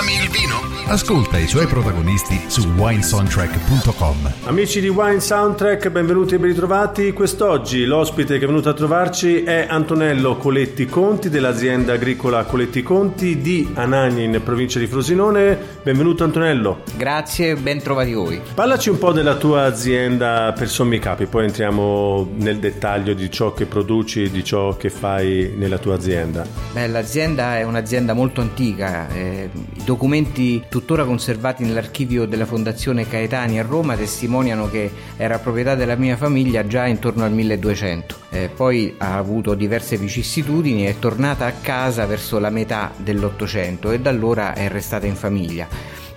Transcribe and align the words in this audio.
Ami 0.00 0.14
il 0.14 0.30
vino? 0.30 0.70
Ascolta 0.90 1.38
i 1.38 1.46
suoi 1.46 1.66
protagonisti 1.66 2.46
su 2.48 2.66
winesoundtrack.com. 2.74 4.32
Amici 4.46 4.80
di 4.80 4.88
Wine 4.88 5.20
Soundtrack, 5.20 5.88
benvenuti 5.90 6.34
e 6.34 6.38
ben 6.38 6.48
ritrovati. 6.48 7.12
Quest'oggi 7.12 7.84
l'ospite 7.84 8.38
che 8.38 8.44
è 8.44 8.46
venuto 8.48 8.70
a 8.70 8.72
trovarci 8.72 9.44
è 9.44 9.66
Antonello 9.68 10.36
Coletti 10.36 10.86
Conti 10.86 11.28
dell'azienda 11.28 11.92
agricola 11.92 12.42
Coletti 12.42 12.82
Conti 12.82 13.40
di 13.40 13.70
Anagni 13.74 14.24
in 14.24 14.40
provincia 14.42 14.80
di 14.80 14.88
Frosinone. 14.88 15.56
Benvenuto 15.84 16.24
Antonello. 16.24 16.82
Grazie, 16.96 17.54
ben 17.54 17.80
trovati 17.80 18.12
voi. 18.12 18.40
Parlaci 18.52 18.88
un 18.88 18.98
po' 18.98 19.12
della 19.12 19.36
tua 19.36 19.62
azienda 19.66 20.52
per 20.58 20.68
sommi 20.68 20.98
capi, 20.98 21.26
poi 21.26 21.44
entriamo 21.44 22.30
nel 22.34 22.58
dettaglio 22.58 23.14
di 23.14 23.30
ciò 23.30 23.52
che 23.52 23.66
produci 23.66 24.24
e 24.24 24.30
di 24.32 24.42
ciò 24.42 24.76
che 24.76 24.90
fai 24.90 25.52
nella 25.54 25.78
tua 25.78 25.94
azienda. 25.94 26.44
Beh, 26.72 26.88
l'azienda 26.88 27.58
è 27.58 27.62
un'azienda 27.62 28.12
molto 28.12 28.40
antica, 28.40 29.08
eh, 29.10 29.50
documenti 29.90 30.62
tuttora 30.68 31.04
conservati 31.04 31.64
nell'archivio 31.64 32.24
della 32.24 32.46
Fondazione 32.46 33.08
Caetani 33.08 33.58
a 33.58 33.64
Roma 33.64 33.96
testimoniano 33.96 34.70
che 34.70 34.88
era 35.16 35.40
proprietà 35.40 35.74
della 35.74 35.96
mia 35.96 36.16
famiglia 36.16 36.64
già 36.64 36.86
intorno 36.86 37.24
al 37.24 37.32
1200. 37.32 38.14
Eh, 38.30 38.50
poi 38.54 38.94
ha 38.98 39.16
avuto 39.16 39.54
diverse 39.54 39.96
vicissitudini 39.96 40.84
è 40.84 41.00
tornata 41.00 41.46
a 41.46 41.54
casa 41.60 42.06
verso 42.06 42.38
la 42.38 42.50
metà 42.50 42.92
dell'Ottocento 42.98 43.90
e 43.90 43.98
da 43.98 44.10
allora 44.10 44.54
è 44.54 44.68
restata 44.68 45.06
in 45.06 45.16
famiglia 45.16 45.66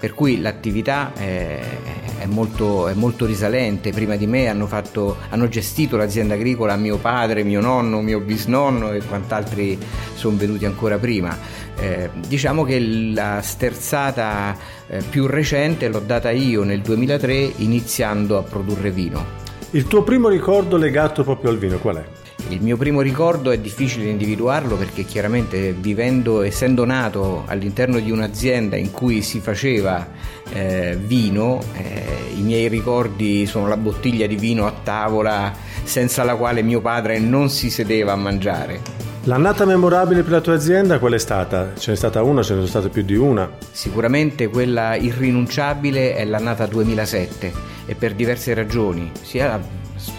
per 0.04 0.14
cui 0.14 0.42
l'attività 0.42 1.14
è, 1.14 1.62
è, 2.24 2.26
molto, 2.26 2.88
è, 2.88 2.94
molto, 2.94 3.26
risalente. 3.26 3.92
Prima 3.92 4.16
di 4.16 4.26
me 4.26 4.48
hanno, 4.48 4.66
fatto, 4.66 5.18
hanno, 5.30 5.48
gestito 5.50 5.98
l'azienda 5.98 6.34
agricola 6.36 6.76
mio 6.76 6.98
padre, 6.98 7.44
mio 7.44 7.60
nonno, 7.60 8.02
mio 8.02 8.20
bisnonno 8.20 8.92
e 8.92 9.02
quant'altri 9.04 9.78
sono 10.14 10.38
venuti 10.38 10.66
ancora 10.66 10.98
prima. 10.98 11.38
Eh, 11.78 12.10
diciamo 12.28 12.64
che 12.64 12.80
la 12.80 13.42
sterzata 13.42 14.56
eh, 14.88 15.04
più 15.10 15.28
recente 15.28 15.88
l'ho 15.90 16.00
data 16.00 16.32
io 16.32 16.64
nel 16.64 16.82
2003 16.82 17.54
iniziando 17.58 18.38
a 18.38 18.44
produrre 18.44 18.92
vino. 18.92 19.42
Il 19.72 19.88
tuo 19.88 20.04
primo 20.04 20.30
ricordo 20.30 20.78
legato 20.78 21.24
proprio 21.24 21.50
al 21.50 21.58
vino 21.58 21.78
qual 21.78 21.98
è? 21.98 22.23
Il 22.50 22.62
mio 22.62 22.78
primo 22.78 23.02
ricordo 23.02 23.52
è 23.52 23.58
difficile 23.58 24.06
individuarlo 24.06 24.76
perché 24.76 25.04
chiaramente 25.06 25.72
vivendo, 25.72 26.42
essendo 26.42 26.86
nato 26.86 27.44
all'interno 27.48 28.00
di 28.00 28.12
un'azienda 28.12 28.76
in 28.76 28.92
cui 28.92 29.22
si 29.22 29.40
faceva 29.40 30.08
eh, 30.52 30.98
vino, 31.00 31.60
eh, 31.74 32.36
i 32.38 32.42
miei 32.42 32.68
ricordi 32.68 33.46
sono 33.46 33.68
la 33.68 33.78
bottiglia 33.78 34.28
di 34.28 34.36
vino 34.36 34.68
a 34.68 34.74
tavola 34.84 35.54
senza 35.84 36.24
la 36.24 36.36
quale 36.36 36.62
mio 36.62 36.82
padre 36.82 37.20
non 37.20 37.50
si 37.50 37.70
sedeva 37.70 38.12
a 38.14 38.18
mangiare. 38.18 39.04
L'annata 39.26 39.64
memorabile 39.64 40.22
per 40.22 40.34
la 40.34 40.42
tua 40.42 40.56
azienda 40.56 41.00
qual 41.00 41.14
è 41.14 41.18
stata? 41.18 41.72
Ce 41.78 41.92
n'è 41.92 41.98
stata 41.98 42.22
una, 42.24 42.44
ce 42.44 42.56
ne 42.56 42.58
sono 42.58 42.68
state 42.68 42.90
più 42.90 43.04
di 43.04 43.16
una? 43.16 43.50
Sicuramente 43.72 44.50
quella 44.50 44.96
irrinunciabile 44.96 46.14
è 46.14 46.26
l'annata 46.26 46.66
2007 46.66 47.54
e 47.86 47.96
per 47.96 48.16
diverse 48.16 48.54
ragioni, 48.54 49.10
sia 49.22 49.62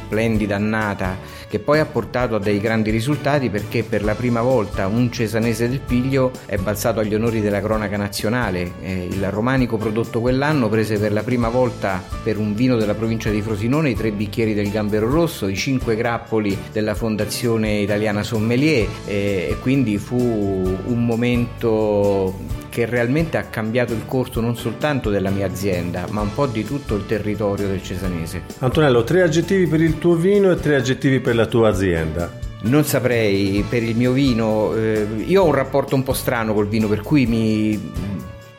splendida 0.04 0.56
annata 0.56 1.16
che 1.48 1.59
poi 1.59 1.78
ha 1.78 1.87
portato 1.87 2.34
a 2.34 2.38
dei 2.41 2.59
grandi 2.59 2.91
risultati 2.91 3.48
perché 3.48 3.84
per 3.84 4.03
la 4.03 4.15
prima 4.15 4.42
volta 4.42 4.87
un 4.87 5.10
cesanese 5.10 5.69
del 5.69 5.81
Piglio 5.81 6.32
è 6.47 6.56
balzato 6.56 7.00
agli 7.00 7.15
onori 7.15 7.41
della 7.41 7.60
cronaca 7.60 7.97
nazionale. 7.97 8.72
Eh, 8.82 9.04
il 9.10 9.31
romanico 9.31 9.76
prodotto 9.76 10.20
quell'anno 10.20 10.69
prese 10.69 10.98
per 10.98 11.12
la 11.12 11.22
prima 11.22 11.48
volta 11.48 12.03
per 12.22 12.38
un 12.38 12.54
vino 12.54 12.76
della 12.76 12.94
provincia 12.94 13.31
di 13.31 13.41
Frosinone 13.41 13.91
i 13.91 13.94
tre 13.94 14.10
bicchieri 14.10 14.53
del 14.53 14.70
Gambero 14.70 15.09
Rosso, 15.09 15.48
i 15.48 15.56
cinque 15.56 15.97
grappoli 15.97 16.56
della 16.72 16.94
Fondazione 16.94 17.75
Italiana 17.75 18.22
Sommelier 18.22 18.88
eh, 19.06 19.48
e 19.50 19.56
quindi 19.60 19.98
fu 19.98 20.16
un 20.16 21.06
momento 21.06 22.62
che 22.74 22.86
realmente 22.86 23.36
ha 23.36 23.44
cambiato 23.44 23.92
il 23.92 24.04
corso 24.04 24.40
non 24.40 24.56
soltanto 24.56 25.08
della 25.08 25.30
mia 25.30 25.46
azienda, 25.46 26.08
ma 26.10 26.22
un 26.22 26.34
po' 26.34 26.46
di 26.46 26.64
tutto 26.64 26.96
il 26.96 27.06
territorio 27.06 27.68
del 27.68 27.80
Cesanese. 27.80 28.42
Antonello, 28.58 29.04
tre 29.04 29.22
aggettivi 29.22 29.68
per 29.68 29.80
il 29.80 29.98
tuo 29.98 30.16
vino 30.16 30.50
e 30.50 30.56
tre 30.56 30.74
aggettivi 30.74 31.20
per 31.20 31.36
la 31.36 31.46
tua 31.46 31.68
azienda. 31.68 32.36
Non 32.62 32.82
saprei 32.82 33.64
per 33.68 33.84
il 33.84 33.94
mio 33.94 34.10
vino, 34.10 34.74
eh, 34.74 35.06
io 35.24 35.42
ho 35.42 35.46
un 35.46 35.54
rapporto 35.54 35.94
un 35.94 36.02
po' 36.02 36.14
strano 36.14 36.52
col 36.52 36.66
vino, 36.66 36.88
per 36.88 37.02
cui 37.02 37.26
mi 37.26 37.92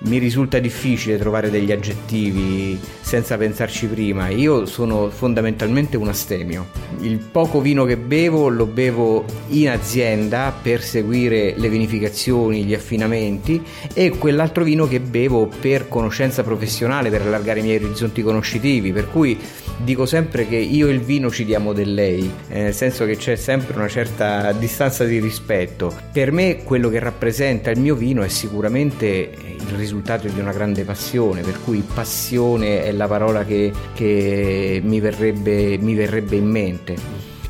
mi 0.05 0.17
risulta 0.17 0.59
difficile 0.59 1.17
trovare 1.17 1.49
degli 1.49 1.71
aggettivi 1.71 2.79
senza 3.01 3.37
pensarci 3.37 3.87
prima. 3.87 4.29
Io 4.29 4.65
sono 4.65 5.09
fondamentalmente 5.09 5.97
un 5.97 6.07
astemio. 6.07 6.67
Il 7.01 7.17
poco 7.17 7.61
vino 7.61 7.85
che 7.85 7.97
bevo 7.97 8.47
lo 8.49 8.65
bevo 8.65 9.25
in 9.49 9.69
azienda 9.69 10.53
per 10.59 10.81
seguire 10.81 11.53
le 11.57 11.69
vinificazioni, 11.69 12.63
gli 12.63 12.73
affinamenti 12.73 13.61
e 13.93 14.09
quell'altro 14.09 14.63
vino 14.63 14.87
che 14.87 14.99
bevo 14.99 15.47
per 15.47 15.87
conoscenza 15.87 16.43
professionale, 16.43 17.09
per 17.09 17.21
allargare 17.21 17.59
i 17.59 17.63
miei 17.63 17.83
orizzonti 17.83 18.21
conoscitivi. 18.21 18.91
Per 18.91 19.09
cui 19.09 19.37
dico 19.83 20.05
sempre 20.05 20.47
che 20.47 20.57
io 20.57 20.87
e 20.87 20.91
il 20.91 21.01
vino 21.01 21.31
ci 21.31 21.45
diamo 21.45 21.73
del 21.73 21.93
lei, 21.93 22.31
nel 22.49 22.73
senso 22.73 23.05
che 23.05 23.17
c'è 23.17 23.35
sempre 23.35 23.75
una 23.75 23.87
certa 23.87 24.51
distanza 24.51 25.03
di 25.03 25.19
rispetto. 25.19 25.93
Per 26.11 26.31
me 26.31 26.63
quello 26.63 26.89
che 26.89 26.99
rappresenta 26.99 27.71
il 27.71 27.79
mio 27.79 27.95
vino 27.95 28.23
è 28.23 28.29
sicuramente 28.29 29.05
il 29.15 29.75
risultato 29.75 29.94
di 30.01 30.39
una 30.39 30.51
grande 30.51 30.83
passione, 30.83 31.41
per 31.41 31.61
cui 31.63 31.81
passione 31.81 32.83
è 32.83 32.91
la 32.91 33.07
parola 33.07 33.43
che, 33.43 33.71
che 33.93 34.81
mi, 34.83 34.99
verrebbe, 34.99 35.77
mi 35.79 35.93
verrebbe 35.93 36.35
in 36.35 36.47
mente. 36.47 36.95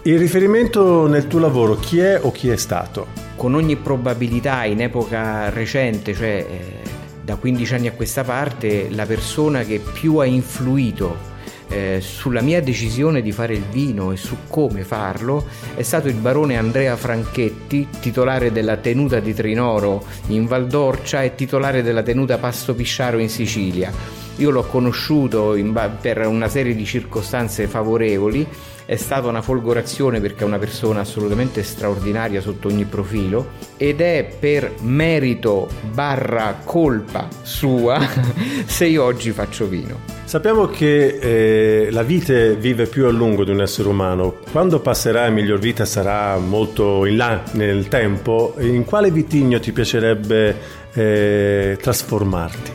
Il 0.03 0.19
riferimento 0.19 1.07
nel 1.07 1.27
tuo 1.27 1.39
lavoro 1.39 1.75
chi 1.75 1.99
è 1.99 2.19
o 2.21 2.31
chi 2.31 2.49
è 2.49 2.55
stato? 2.55 3.07
Con 3.35 3.55
ogni 3.55 3.75
probabilità 3.75 4.63
in 4.65 4.81
epoca 4.81 5.49
recente, 5.49 6.13
cioè 6.13 6.45
eh, 6.47 6.89
da 7.23 7.35
15 7.35 7.73
anni 7.73 7.87
a 7.87 7.91
questa 7.93 8.23
parte, 8.23 8.89
la 8.91 9.05
persona 9.05 9.63
che 9.63 9.79
più 9.79 10.17
ha 10.17 10.25
influito 10.25 11.33
eh, 11.69 11.99
sulla 12.01 12.41
mia 12.41 12.61
decisione 12.61 13.21
di 13.21 13.31
fare 13.31 13.53
il 13.53 13.63
vino 13.63 14.11
e 14.11 14.17
su 14.17 14.35
come 14.47 14.83
farlo 14.83 15.45
è 15.75 15.81
stato 15.81 16.07
il 16.07 16.15
barone 16.15 16.57
Andrea 16.57 16.95
Franchetti, 16.95 17.87
titolare 17.99 18.51
della 18.51 18.77
tenuta 18.77 19.19
di 19.19 19.33
Trinoro 19.33 20.03
in 20.27 20.45
Valdorcia 20.45 21.23
e 21.23 21.35
titolare 21.35 21.81
della 21.81 22.03
tenuta 22.03 22.37
Pasto 22.37 22.75
Pisciaro 22.75 23.17
in 23.17 23.29
Sicilia. 23.29 23.91
Io 24.37 24.49
l'ho 24.49 24.63
conosciuto 24.63 25.55
ba- 25.63 25.89
per 25.89 26.25
una 26.27 26.49
serie 26.49 26.75
di 26.75 26.85
circostanze 26.85 27.67
favorevoli 27.67 28.45
è 28.85 28.95
stata 28.95 29.27
una 29.27 29.41
folgorazione 29.41 30.21
perché 30.21 30.43
è 30.43 30.47
una 30.47 30.59
persona 30.59 31.01
assolutamente 31.01 31.63
straordinaria 31.63 32.39
sotto 32.39 32.67
ogni 32.67 32.85
profilo 32.85 33.51
ed 33.77 33.99
è 33.99 34.35
per 34.39 34.73
merito 34.81 35.67
barra 35.91 36.59
colpa 36.63 37.27
sua 37.41 37.99
se 38.65 38.85
io 38.85 39.03
oggi 39.03 39.31
faccio 39.31 39.67
vino. 39.67 40.13
Sappiamo 40.25 40.65
che 40.65 41.85
eh, 41.85 41.91
la 41.91 42.03
vite 42.03 42.55
vive 42.55 42.87
più 42.87 43.05
a 43.05 43.11
lungo 43.11 43.43
di 43.43 43.51
un 43.51 43.61
essere 43.61 43.87
umano. 43.87 44.37
Quando 44.51 44.79
passerà 44.79 45.29
miglior 45.29 45.59
vita 45.59 45.85
sarà 45.85 46.37
molto 46.37 47.05
in 47.05 47.17
là 47.17 47.43
nel 47.51 47.87
tempo. 47.87 48.55
In 48.59 48.85
quale 48.85 49.11
vitigno 49.11 49.59
ti 49.59 49.71
piacerebbe 49.71 50.55
eh, 50.93 51.77
trasformarti? 51.79 52.71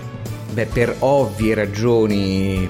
Beh, 0.53 0.67
per 0.67 0.95
ovvie 1.01 1.55
ragioni 1.55 2.69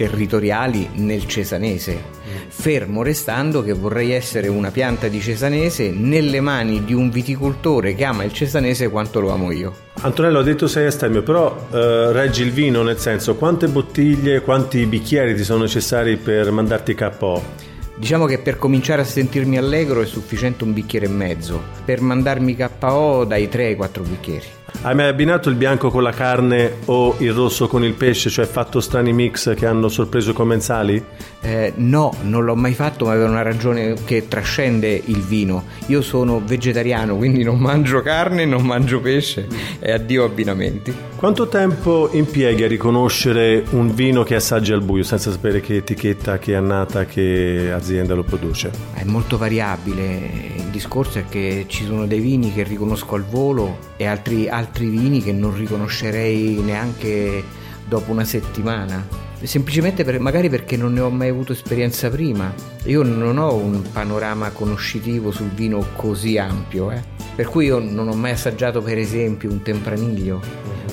territoriali 0.00 0.88
nel 0.94 1.26
cesanese 1.26 2.20
fermo 2.48 3.02
restando 3.02 3.62
che 3.62 3.72
vorrei 3.72 4.12
essere 4.12 4.48
una 4.48 4.70
pianta 4.70 5.08
di 5.08 5.20
cesanese 5.20 5.90
nelle 5.90 6.40
mani 6.40 6.84
di 6.84 6.94
un 6.94 7.10
viticoltore 7.10 7.94
che 7.94 8.04
ama 8.04 8.24
il 8.24 8.32
cesanese 8.32 8.88
quanto 8.88 9.20
lo 9.20 9.30
amo 9.30 9.52
io. 9.52 9.74
Antonello 10.02 10.38
ha 10.38 10.42
detto 10.42 10.66
sei 10.66 10.86
astemio, 10.86 11.22
però 11.22 11.66
eh, 11.70 12.12
reggi 12.12 12.42
il 12.42 12.52
vino 12.52 12.82
nel 12.82 12.98
senso 12.98 13.36
quante 13.36 13.68
bottiglie, 13.68 14.40
quanti 14.40 14.84
bicchieri 14.86 15.34
ti 15.34 15.44
sono 15.44 15.62
necessari 15.62 16.16
per 16.16 16.50
mandarti 16.50 16.94
KO? 16.94 17.68
Diciamo 17.96 18.24
che 18.24 18.38
per 18.38 18.56
cominciare 18.56 19.02
a 19.02 19.04
sentirmi 19.04 19.58
allegro 19.58 20.00
è 20.00 20.06
sufficiente 20.06 20.64
un 20.64 20.72
bicchiere 20.72 21.04
e 21.04 21.10
mezzo, 21.10 21.62
per 21.84 22.00
mandarmi 22.00 22.56
KO 22.56 23.24
dai 23.24 23.48
3 23.48 23.66
ai 23.66 23.76
4 23.76 24.02
bicchieri. 24.02 24.46
Hai 24.82 24.94
mai 24.94 25.08
abbinato 25.08 25.48
il 25.50 25.56
bianco 25.56 25.90
con 25.90 26.02
la 26.02 26.12
carne 26.12 26.78
o 26.86 27.14
il 27.18 27.32
rosso 27.32 27.68
con 27.68 27.84
il 27.84 27.92
pesce, 27.92 28.30
cioè 28.30 28.46
fatto 28.46 28.80
strani 28.80 29.12
mix 29.12 29.54
che 29.54 29.66
hanno 29.66 29.88
sorpreso 29.88 30.30
i 30.30 30.34
commensali? 30.34 31.04
Eh, 31.42 31.72
no, 31.76 32.14
non 32.22 32.44
l'ho 32.44 32.56
mai 32.56 32.72
fatto, 32.74 33.04
ma 33.04 33.12
per 33.12 33.28
una 33.28 33.42
ragione 33.42 33.94
che 34.04 34.26
trascende 34.28 35.00
il 35.04 35.20
vino. 35.20 35.64
Io 35.86 36.00
sono 36.00 36.40
vegetariano, 36.44 37.16
quindi 37.16 37.42
non 37.42 37.58
mangio 37.58 38.00
carne, 38.00 38.44
non 38.46 38.64
mangio 38.64 39.00
pesce 39.00 39.46
e 39.78 39.92
addio 39.92 40.24
abbinamenti. 40.24 41.09
Quanto 41.20 41.48
tempo 41.48 42.08
impieghi 42.12 42.62
a 42.62 42.66
riconoscere 42.66 43.62
un 43.72 43.94
vino 43.94 44.22
che 44.22 44.36
assaggi 44.36 44.72
al 44.72 44.80
buio 44.80 45.02
senza 45.02 45.30
sapere 45.30 45.60
che 45.60 45.76
etichetta, 45.76 46.38
che 46.38 46.54
annata, 46.54 47.04
che 47.04 47.70
azienda 47.70 48.14
lo 48.14 48.22
produce? 48.22 48.70
È 48.94 49.04
molto 49.04 49.36
variabile. 49.36 50.54
Il 50.56 50.70
discorso 50.70 51.18
è 51.18 51.26
che 51.28 51.66
ci 51.68 51.84
sono 51.84 52.06
dei 52.06 52.20
vini 52.20 52.54
che 52.54 52.62
riconosco 52.62 53.16
al 53.16 53.24
volo 53.26 53.76
e 53.98 54.06
altri, 54.06 54.48
altri 54.48 54.88
vini 54.88 55.20
che 55.20 55.32
non 55.32 55.54
riconoscerei 55.54 56.58
neanche 56.62 57.44
dopo 57.86 58.12
una 58.12 58.24
settimana 58.24 59.28
semplicemente 59.42 60.04
per, 60.04 60.20
magari 60.20 60.48
perché 60.48 60.76
non 60.76 60.92
ne 60.92 61.00
ho 61.00 61.10
mai 61.10 61.28
avuto 61.28 61.52
esperienza 61.52 62.10
prima. 62.10 62.52
Io 62.84 63.02
non 63.02 63.38
ho 63.38 63.54
un 63.54 63.82
panorama 63.92 64.50
conoscitivo 64.50 65.30
sul 65.30 65.48
vino 65.48 65.84
così 65.96 66.38
ampio, 66.38 66.90
eh. 66.90 67.02
per 67.34 67.46
cui 67.46 67.66
io 67.66 67.78
non 67.78 68.08
ho 68.08 68.14
mai 68.14 68.32
assaggiato 68.32 68.82
per 68.82 68.98
esempio 68.98 69.50
un 69.50 69.62
tempraniglio, 69.62 70.40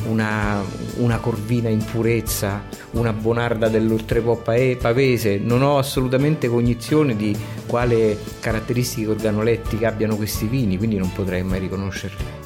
una, 0.07 0.63
una 0.97 1.17
corvina 1.19 1.69
in 1.69 1.83
purezza, 1.83 2.63
una 2.91 3.13
bonarda 3.13 3.67
dell'oltrepo 3.69 4.37
pavese, 4.37 5.37
non 5.37 5.61
ho 5.61 5.77
assolutamente 5.77 6.47
cognizione 6.47 7.15
di 7.15 7.35
quale 7.65 8.17
caratteristiche 8.39 9.09
organolettiche 9.09 9.85
abbiano 9.85 10.15
questi 10.15 10.47
vini, 10.47 10.77
quindi 10.77 10.97
non 10.97 11.11
potrei 11.11 11.43
mai 11.43 11.59
riconoscerli. 11.59 12.36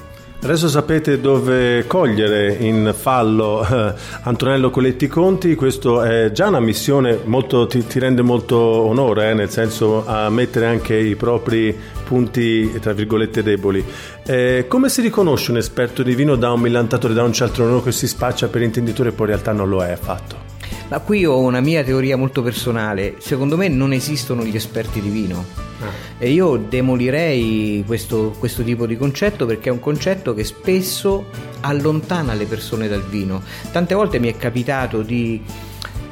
Adesso 0.43 0.69
sapete 0.69 1.21
dove 1.21 1.85
cogliere 1.85 2.51
in 2.51 2.95
fallo 2.97 3.63
eh, 3.63 3.93
Antonello 4.23 4.71
Coletti 4.71 5.07
Conti, 5.07 5.53
questo 5.53 6.01
è 6.01 6.31
già 6.31 6.47
una 6.47 6.59
missione 6.59 7.19
molto, 7.25 7.67
ti, 7.67 7.85
ti, 7.85 7.99
rende 7.99 8.23
molto 8.23 8.57
onore, 8.57 9.29
eh, 9.29 9.33
nel 9.35 9.51
senso 9.51 10.03
a 10.07 10.31
mettere 10.31 10.65
anche 10.65 10.95
i 10.97 11.15
propri 11.15 11.77
punti 12.03 12.71
tra 12.79 12.91
virgolette 12.91 13.43
deboli. 13.43 13.85
Eh, 14.25 14.65
come 14.67 14.89
si 14.89 15.01
riconosce 15.01 15.51
un 15.51 15.57
esperto 15.57 16.01
di 16.01 16.15
vino 16.15 16.35
da 16.35 16.51
un 16.51 16.61
millantatore, 16.61 17.13
da 17.13 17.21
un 17.21 17.33
cialtronero 17.33 17.83
che 17.83 17.91
si 17.91 18.07
spaccia 18.07 18.47
per 18.47 18.63
intenditore 18.63 19.09
e 19.09 19.11
poi 19.11 19.27
in 19.27 19.33
realtà 19.33 19.51
non 19.51 19.69
lo 19.69 19.83
è 19.83 19.91
affatto? 19.91 20.50
Ma 20.91 20.99
qui 20.99 21.25
ho 21.25 21.39
una 21.39 21.61
mia 21.61 21.85
teoria 21.85 22.17
molto 22.17 22.41
personale, 22.41 23.15
secondo 23.19 23.55
me 23.55 23.69
non 23.69 23.93
esistono 23.93 24.43
gli 24.43 24.57
esperti 24.57 24.99
di 24.99 25.07
vino 25.07 25.45
ah. 25.79 25.85
e 26.17 26.31
io 26.31 26.57
demolirei 26.57 27.81
questo, 27.87 28.35
questo 28.37 28.61
tipo 28.61 28.85
di 28.85 28.97
concetto 28.97 29.45
perché 29.45 29.69
è 29.69 29.71
un 29.71 29.79
concetto 29.79 30.33
che 30.33 30.43
spesso 30.43 31.27
allontana 31.61 32.33
le 32.33 32.43
persone 32.43 32.89
dal 32.89 33.03
vino. 33.03 33.41
Tante 33.71 33.95
volte 33.95 34.19
mi 34.19 34.27
è 34.27 34.35
capitato 34.35 35.01
di 35.01 35.41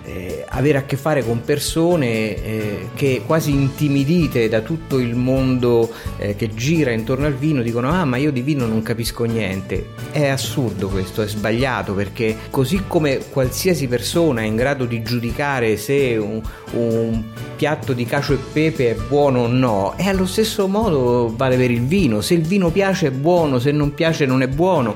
eh, 0.09 0.45
avere 0.47 0.79
a 0.79 0.83
che 0.83 0.97
fare 0.97 1.23
con 1.23 1.41
persone 1.41 2.35
eh, 2.43 2.89
che 2.95 3.21
quasi 3.25 3.51
intimidite 3.51 4.49
da 4.49 4.61
tutto 4.61 4.97
il 4.97 5.15
mondo 5.15 5.91
eh, 6.17 6.35
che 6.35 6.53
gira 6.53 6.91
intorno 6.91 7.27
al 7.27 7.35
vino 7.35 7.61
dicono 7.61 7.89
ah 7.89 8.05
ma 8.05 8.17
io 8.17 8.31
di 8.31 8.41
vino 8.41 8.65
non 8.65 8.81
capisco 8.81 9.23
niente. 9.25 9.89
È 10.11 10.27
assurdo 10.27 10.87
questo, 10.87 11.21
è 11.21 11.27
sbagliato 11.27 11.93
perché 11.93 12.35
così 12.49 12.83
come 12.87 13.19
qualsiasi 13.29 13.87
persona 13.87 14.41
è 14.41 14.45
in 14.45 14.55
grado 14.55 14.85
di 14.85 15.03
giudicare 15.03 15.77
se 15.77 16.17
un, 16.17 16.41
un 16.71 17.23
piatto 17.55 17.93
di 17.93 18.05
cacio 18.05 18.33
e 18.33 18.39
pepe 18.51 18.91
è 18.91 18.95
buono 18.95 19.41
o 19.41 19.47
no, 19.47 19.93
e 19.97 20.07
allo 20.07 20.25
stesso 20.25 20.67
modo 20.67 21.31
vale 21.35 21.57
per 21.57 21.69
il 21.69 21.81
vino, 21.81 22.21
se 22.21 22.33
il 22.33 22.41
vino 22.41 22.69
piace 22.71 23.07
è 23.07 23.11
buono, 23.11 23.59
se 23.59 23.71
non 23.71 23.93
piace 23.93 24.25
non 24.25 24.41
è 24.41 24.47
buono. 24.47 24.95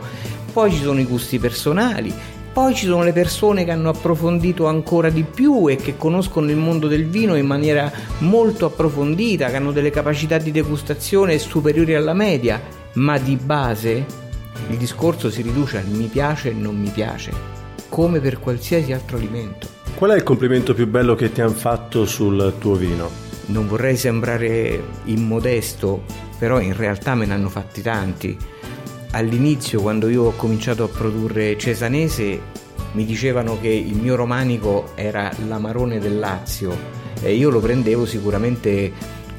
Poi 0.53 0.71
ci 0.71 0.81
sono 0.81 0.99
i 0.99 1.05
gusti 1.05 1.39
personali 1.39 2.13
poi 2.53 2.75
ci 2.75 2.85
sono 2.85 3.01
le 3.01 3.13
persone 3.13 3.65
che 3.65 3.71
hanno 3.71 3.89
approfondito 3.89 4.67
ancora 4.67 5.09
di 5.09 5.23
più 5.23 5.67
e 5.67 5.75
che 5.75 5.97
conoscono 5.97 6.51
il 6.51 6.55
mondo 6.55 6.87
del 6.87 7.07
vino 7.07 7.33
in 7.35 7.47
maniera 7.47 7.91
molto 8.19 8.67
approfondita, 8.67 9.49
che 9.49 9.55
hanno 9.55 9.71
delle 9.71 9.89
capacità 9.89 10.37
di 10.37 10.51
degustazione 10.51 11.39
superiori 11.39 11.95
alla 11.95 12.13
media, 12.13 12.61
ma 12.93 13.17
di 13.17 13.37
base 13.37 14.05
il 14.69 14.77
discorso 14.77 15.31
si 15.31 15.41
riduce 15.41 15.79
al 15.79 15.87
mi 15.87 16.05
piace 16.05 16.51
e 16.51 16.53
non 16.53 16.79
mi 16.79 16.89
piace, 16.89 17.31
come 17.89 18.19
per 18.19 18.39
qualsiasi 18.39 18.93
altro 18.93 19.17
alimento. 19.17 19.67
Qual 19.95 20.11
è 20.11 20.15
il 20.15 20.23
complimento 20.23 20.75
più 20.75 20.87
bello 20.87 21.15
che 21.15 21.31
ti 21.31 21.41
hanno 21.41 21.53
fatto 21.53 22.05
sul 22.05 22.53
tuo 22.59 22.75
vino? 22.75 23.09
Non 23.47 23.67
vorrei 23.67 23.97
sembrare 23.97 24.79
immodesto, 25.05 26.03
però 26.37 26.59
in 26.59 26.77
realtà 26.77 27.15
me 27.15 27.25
ne 27.25 27.33
hanno 27.33 27.49
fatti 27.49 27.81
tanti 27.81 28.37
all'inizio 29.13 29.81
quando 29.81 30.09
io 30.09 30.23
ho 30.23 30.35
cominciato 30.35 30.83
a 30.83 30.87
produrre 30.87 31.57
cesanese 31.57 32.61
mi 32.93 33.05
dicevano 33.05 33.59
che 33.59 33.69
il 33.69 33.95
mio 33.95 34.15
romanico 34.15 34.91
era 34.95 35.31
l'amarone 35.47 35.99
del 35.99 36.19
Lazio 36.19 36.75
e 37.21 37.33
io 37.33 37.49
lo 37.49 37.59
prendevo 37.59 38.05
sicuramente 38.05 38.91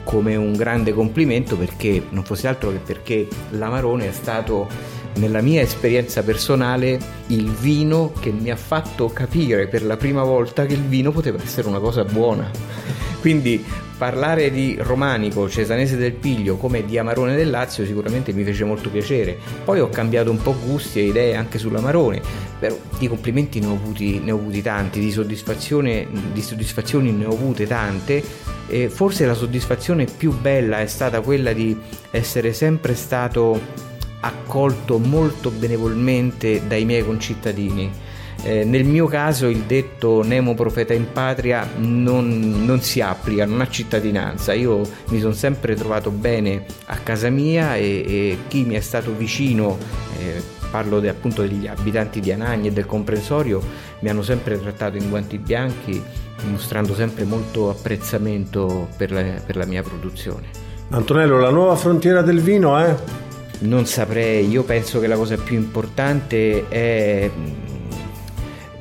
come 0.05 0.37
un 0.37 0.53
grande 0.53 0.93
complimento 0.93 1.57
perché 1.57 2.03
non 2.11 2.25
fosse 2.25 2.47
altro 2.47 2.71
che 2.71 2.79
perché 2.79 3.29
l'amarone 3.51 4.09
è 4.09 4.13
stato 4.13 4.69
nella 5.15 5.41
mia 5.41 5.61
esperienza 5.61 6.23
personale 6.23 6.99
il 7.29 7.51
vino 7.51 8.13
che 8.19 8.31
mi 8.31 8.51
ha 8.51 8.57
fatto 8.57 9.09
capire 9.09 9.69
per 9.69 9.85
la 9.85 9.97
prima 9.97 10.23
volta 10.25 10.67
che 10.67 10.75
il 10.75 10.83
vino 10.83 11.13
poteva 11.13 11.41
essere 11.41 11.69
una 11.69 11.79
cosa 11.79 12.05
buona. 12.05 12.51
Quindi 13.21 13.65
parlare 13.97 14.51
di 14.51 14.77
romanico, 14.79 15.49
cesanese 15.49 15.97
del 15.97 16.13
piglio 16.13 16.57
come 16.57 16.85
di 16.85 16.99
amarone 16.99 17.37
del 17.37 17.51
Lazio 17.51 17.85
sicuramente 17.85 18.33
mi 18.33 18.45
fece 18.45 18.65
molto 18.65 18.91
piacere. 18.91 19.39
Poi 19.65 19.81
ho 19.81 19.89
cambiato 19.89 20.31
un 20.31 20.43
po' 20.43 20.57
gusti 20.59 21.01
e 21.01 21.07
idee 21.07 21.37
anche 21.37 21.59
sull'amarone, 21.59 22.21
però 22.59 22.77
di 22.99 23.09
complimenti 23.09 23.61
ne 23.61 23.67
ho 23.67 23.73
avuti, 23.73 24.19
ne 24.21 24.33
ho 24.33 24.37
avuti 24.37 24.63
tanti, 24.63 25.01
di, 25.01 25.07
di 25.07 26.43
soddisfazioni 26.43 27.13
ne 27.13 27.25
ho 27.25 27.33
avute 27.33 27.67
tante. 27.67 28.23
E 28.67 28.89
forse 28.89 29.27
la 29.27 29.35
soddisfazione 29.35 30.07
più 30.07 30.33
bella 30.33 30.81
è 30.81 30.87
stata 30.87 31.21
quella 31.21 31.53
di 31.53 31.77
essere 32.11 32.53
sempre 32.53 32.95
stato 32.95 33.61
accolto 34.21 34.99
molto 34.99 35.51
benevolmente 35.51 36.67
dai 36.67 36.87
miei 36.87 37.05
concittadini 37.05 37.91
eh, 38.45 38.63
nel 38.65 38.85
mio 38.85 39.07
caso 39.07 39.49
il 39.49 39.63
detto 39.63 40.23
Nemo 40.23 40.53
profeta 40.53 40.93
in 40.93 41.11
patria 41.13 41.67
non, 41.77 42.63
non 42.67 42.83
si 42.83 43.01
applica, 43.01 43.47
non 43.47 43.63
ha 43.63 43.69
cittadinanza. 43.69 44.53
Io 44.53 44.83
mi 45.09 45.19
sono 45.19 45.33
sempre 45.33 45.75
trovato 45.75 46.11
bene 46.11 46.67
a 46.87 46.97
casa 46.97 47.31
mia 47.31 47.77
e, 47.77 48.05
e 48.07 48.39
chi 48.49 48.65
mi 48.65 48.75
è 48.75 48.81
stato 48.81 49.15
vicino, 49.17 49.79
eh, 50.19 50.43
parlo 50.71 51.01
de, 51.01 51.09
appunto 51.09 51.41
degli 51.41 51.67
abitanti 51.67 52.21
di 52.21 52.33
Anagni 52.33 52.69
e 52.69 52.73
del 52.73 52.85
comprensorio, 52.85 53.63
mi 54.01 54.11
hanno 54.11 54.23
sempre 54.23 54.61
trattato 54.61 54.99
in 54.99 55.09
guanti 55.09 55.39
bianchi, 55.39 56.03
mostrando 56.51 56.95
sempre 56.95 57.25
molto 57.25 57.71
apprezzamento 57.71 58.89
per 58.99 59.11
la, 59.11 59.23
per 59.45 59.57
la 59.57 59.65
mia 59.65 59.83
produzione. 59.83 60.49
Antonello, 60.91 61.39
la 61.39 61.51
nuova 61.51 61.77
frontiera 61.77 62.21
del 62.21 62.41
vino 62.41 62.77
è? 62.77 62.95
Non 63.61 63.87
saprei, 63.87 64.47
io 64.47 64.65
penso 64.65 65.01
che 65.01 65.07
la 65.07 65.17
cosa 65.17 65.37
più 65.39 65.57
importante 65.57 66.69
è 66.69 67.31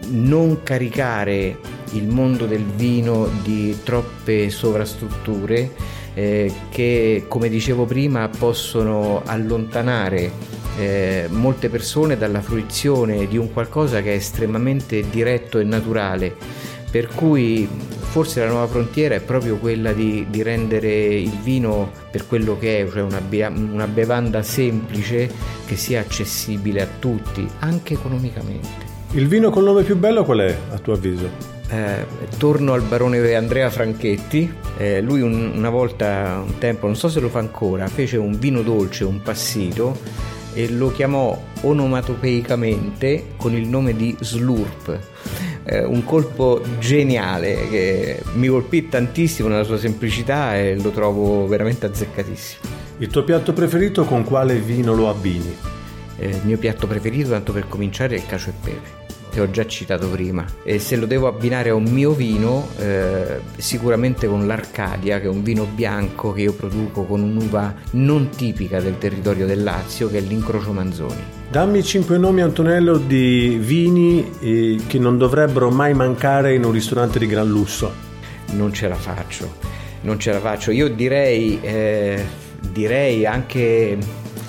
non 0.10 0.64
caricare 0.64 1.58
il 1.92 2.08
mondo 2.08 2.46
del 2.46 2.64
vino 2.64 3.30
di 3.44 3.78
troppe 3.84 4.50
sovrastrutture 4.50 5.72
eh, 6.14 6.52
che, 6.70 7.26
come 7.28 7.50
dicevo 7.50 7.86
prima, 7.86 8.30
possono 8.30 9.22
allontanare 9.26 10.32
eh, 10.78 11.28
molte 11.30 11.70
persone 11.70 12.18
dalla 12.18 12.42
fruizione 12.42 13.28
di 13.28 13.38
un 13.38 13.52
qualcosa 13.52 14.02
che 14.02 14.14
è 14.14 14.16
estremamente 14.16 15.08
diretto 15.10 15.60
e 15.60 15.64
naturale. 15.64 16.36
Per 16.90 17.08
cui 17.08 17.68
forse 18.14 18.42
la 18.42 18.52
nuova 18.52 18.68
frontiera 18.68 19.16
è 19.16 19.20
proprio 19.20 19.58
quella 19.58 19.92
di, 19.94 20.28
di 20.30 20.44
rendere 20.44 20.94
il 21.16 21.36
vino 21.42 21.92
per 22.12 22.28
quello 22.28 22.60
che 22.60 22.82
è, 22.82 22.88
cioè 22.88 23.02
una, 23.02 23.20
una 23.50 23.88
bevanda 23.88 24.44
semplice 24.44 25.28
che 25.66 25.76
sia 25.76 26.02
accessibile 26.02 26.82
a 26.82 26.88
tutti, 27.00 27.48
anche 27.60 27.96
economicamente. 27.96 28.83
Il 29.16 29.28
vino 29.28 29.52
col 29.52 29.64
nome 29.64 29.84
più 29.84 29.96
bello 29.96 30.24
qual 30.24 30.40
è, 30.40 30.58
a 30.72 30.80
tuo 30.80 30.94
avviso? 30.94 31.30
Eh, 31.70 32.04
torno 32.40 32.74
al 32.74 32.82
barone 32.82 33.36
Andrea 33.36 33.70
Franchetti. 33.70 34.52
Eh, 34.76 35.02
lui 35.02 35.22
un, 35.22 35.52
una 35.54 35.70
volta, 35.70 36.42
un 36.44 36.58
tempo, 36.58 36.88
non 36.88 36.96
so 36.96 37.10
se 37.10 37.20
lo 37.20 37.30
fa 37.30 37.38
ancora, 37.38 37.86
fece 37.86 38.18
un 38.18 38.40
vino 38.40 38.64
dolce, 38.64 39.04
un 39.04 39.22
passito 39.22 39.96
e 40.56 40.68
lo 40.72 40.92
chiamò 40.92 41.40
onomatopeicamente 41.62 43.34
con 43.38 43.54
il 43.54 43.68
nome 43.68 43.96
di 43.96 44.16
Slurp. 44.20 45.00
eh, 45.66 45.84
un 45.84 46.04
colpo 46.04 46.64
geniale 46.80 47.70
che 47.70 48.20
mi 48.34 48.48
colpì 48.48 48.90
tantissimo 48.90 49.48
nella 49.48 49.64
sua 49.64 49.78
semplicità 49.78 50.58
e 50.58 50.76
lo 50.82 50.90
trovo 50.90 51.46
veramente 51.46 51.86
azzeccatissimo. 51.86 52.62
Il 52.98 53.10
tuo 53.10 53.24
piatto 53.24 53.54
preferito 53.54 54.06
con 54.06 54.24
quale 54.24 54.56
vino 54.56 54.96
lo 54.96 55.08
abbini? 55.08 55.56
Eh, 56.18 56.30
il 56.30 56.42
mio 56.46 56.58
piatto 56.58 56.88
preferito, 56.88 57.30
tanto 57.30 57.54
per 57.54 57.68
cominciare, 57.68 58.16
è 58.16 58.18
il 58.18 58.26
cacio 58.26 58.50
e 58.50 58.54
pepe 58.60 59.03
che 59.34 59.42
ho 59.42 59.50
già 59.50 59.66
citato 59.66 60.08
prima. 60.10 60.46
E 60.64 60.78
se 60.78 60.96
lo 60.96 61.08
devo 61.08 61.28
abbinare 61.28 61.70
a 61.70 61.76
un 61.76 61.86
mio 61.86 62.12
vino 62.12 62.70
eh, 62.78 63.40
sicuramente 63.58 64.28
con 64.28 64.46
l'Arcadia 64.46 65.20
che 65.20 65.26
è 65.26 65.30
un 65.30 65.42
vino 65.42 65.66
bianco 65.66 66.32
che 66.34 66.42
io 66.42 66.54
produco 66.54 67.04
con 67.04 67.22
un'uva 67.22 67.74
non 67.92 68.30
tipica 68.30 68.80
del 68.80 69.00
territorio 69.00 69.48
del 69.48 69.64
Lazio 69.64 70.08
che 70.10 70.20
è 70.20 70.22
l'incrocio 70.22 70.72
Manzoni. 70.72 71.42
Dammi 71.50 71.84
cinque 71.84 72.18
nomi 72.18 72.42
Antonello 72.42 72.98
di 72.98 73.58
vini 73.60 74.32
eh, 74.40 74.80
che 74.86 75.00
non 75.00 75.18
dovrebbero 75.18 75.72
mai 75.72 75.94
mancare 75.94 76.54
in 76.54 76.64
un 76.64 76.72
ristorante 76.72 77.18
di 77.18 77.26
gran 77.26 77.48
lusso. 77.48 77.92
Non 78.52 78.72
ce 78.72 78.88
la 78.88 78.96
faccio. 78.96 79.56
Non 80.02 80.20
ce 80.20 80.32
la 80.32 80.40
faccio. 80.40 80.70
Io 80.70 80.90
direi 80.90 81.60
eh, 81.62 82.24
direi 82.72 83.26
anche 83.26 83.98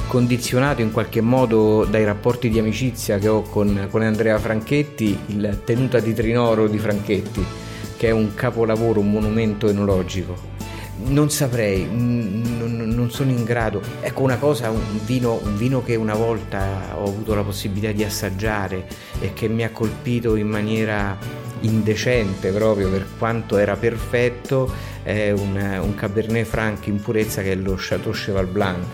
condizionato 0.06 0.82
in 0.82 0.92
qualche 0.92 1.20
modo 1.20 1.84
dai 1.84 2.04
rapporti 2.04 2.48
di 2.48 2.58
amicizia 2.58 3.18
che 3.18 3.28
ho 3.28 3.42
con, 3.42 3.88
con 3.90 4.02
Andrea 4.02 4.38
Franchetti, 4.38 5.18
il 5.26 5.62
Tenuta 5.64 6.00
di 6.00 6.14
Trinoro 6.14 6.68
di 6.68 6.78
Franchetti, 6.78 7.44
che 7.96 8.08
è 8.08 8.10
un 8.10 8.34
capolavoro, 8.34 9.00
un 9.00 9.10
monumento 9.10 9.68
enologico. 9.68 10.52
Non 11.06 11.30
saprei, 11.30 11.86
non, 11.90 12.42
non, 12.94 13.10
sono 13.10 13.30
in 13.30 13.44
grado. 13.44 13.82
Ecco 14.00 14.22
una 14.22 14.38
cosa, 14.38 14.70
un 14.70 15.00
vino, 15.04 15.40
un 15.42 15.56
vino, 15.56 15.82
che 15.82 15.96
una 15.96 16.14
volta 16.14 16.94
ho 16.96 17.04
avuto 17.04 17.34
la 17.34 17.42
possibilità 17.42 17.92
di 17.92 18.04
assaggiare 18.04 18.86
e 19.20 19.32
che 19.32 19.48
mi 19.48 19.64
ha 19.64 19.70
colpito 19.70 20.36
in 20.36 20.48
maniera 20.48 21.18
indecente 21.60 22.50
proprio 22.50 22.90
per 22.90 23.06
quanto 23.18 23.56
era 23.56 23.74
perfetto, 23.74 24.72
è 25.02 25.30
un, 25.30 25.80
un 25.82 25.94
Cabernet 25.94 26.46
Franc 26.46 26.86
in 26.86 27.00
purezza 27.00 27.42
che 27.42 27.52
è 27.52 27.56
lo 27.56 27.74
Chateau 27.76 28.12
Cheval 28.12 28.46
Blanc 28.46 28.86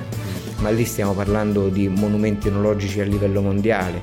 ma 0.61 0.71
lì 0.71 0.85
stiamo 0.85 1.13
parlando 1.13 1.69
di 1.69 1.89
monumenti 1.89 2.49
enologici 2.49 3.01
a 3.01 3.05
livello 3.05 3.43
mondiale. 3.43 4.01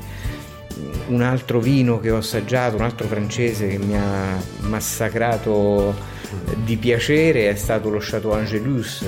Un 1.08 1.22
altro 1.22 1.60
vino 1.60 2.00
che 2.00 2.12
ho 2.12 2.18
assaggiato, 2.18 2.76
un 2.76 2.84
altro 2.84 3.08
francese 3.08 3.68
che 3.68 3.78
mi 3.78 3.96
ha 3.98 4.38
massacrato 4.62 5.96
di 6.64 6.78
piacere 6.78 7.50
è 7.50 7.56
stato 7.56 7.90
lo 7.90 8.00
Chateau 8.02 8.34
Angelus. 8.34 9.06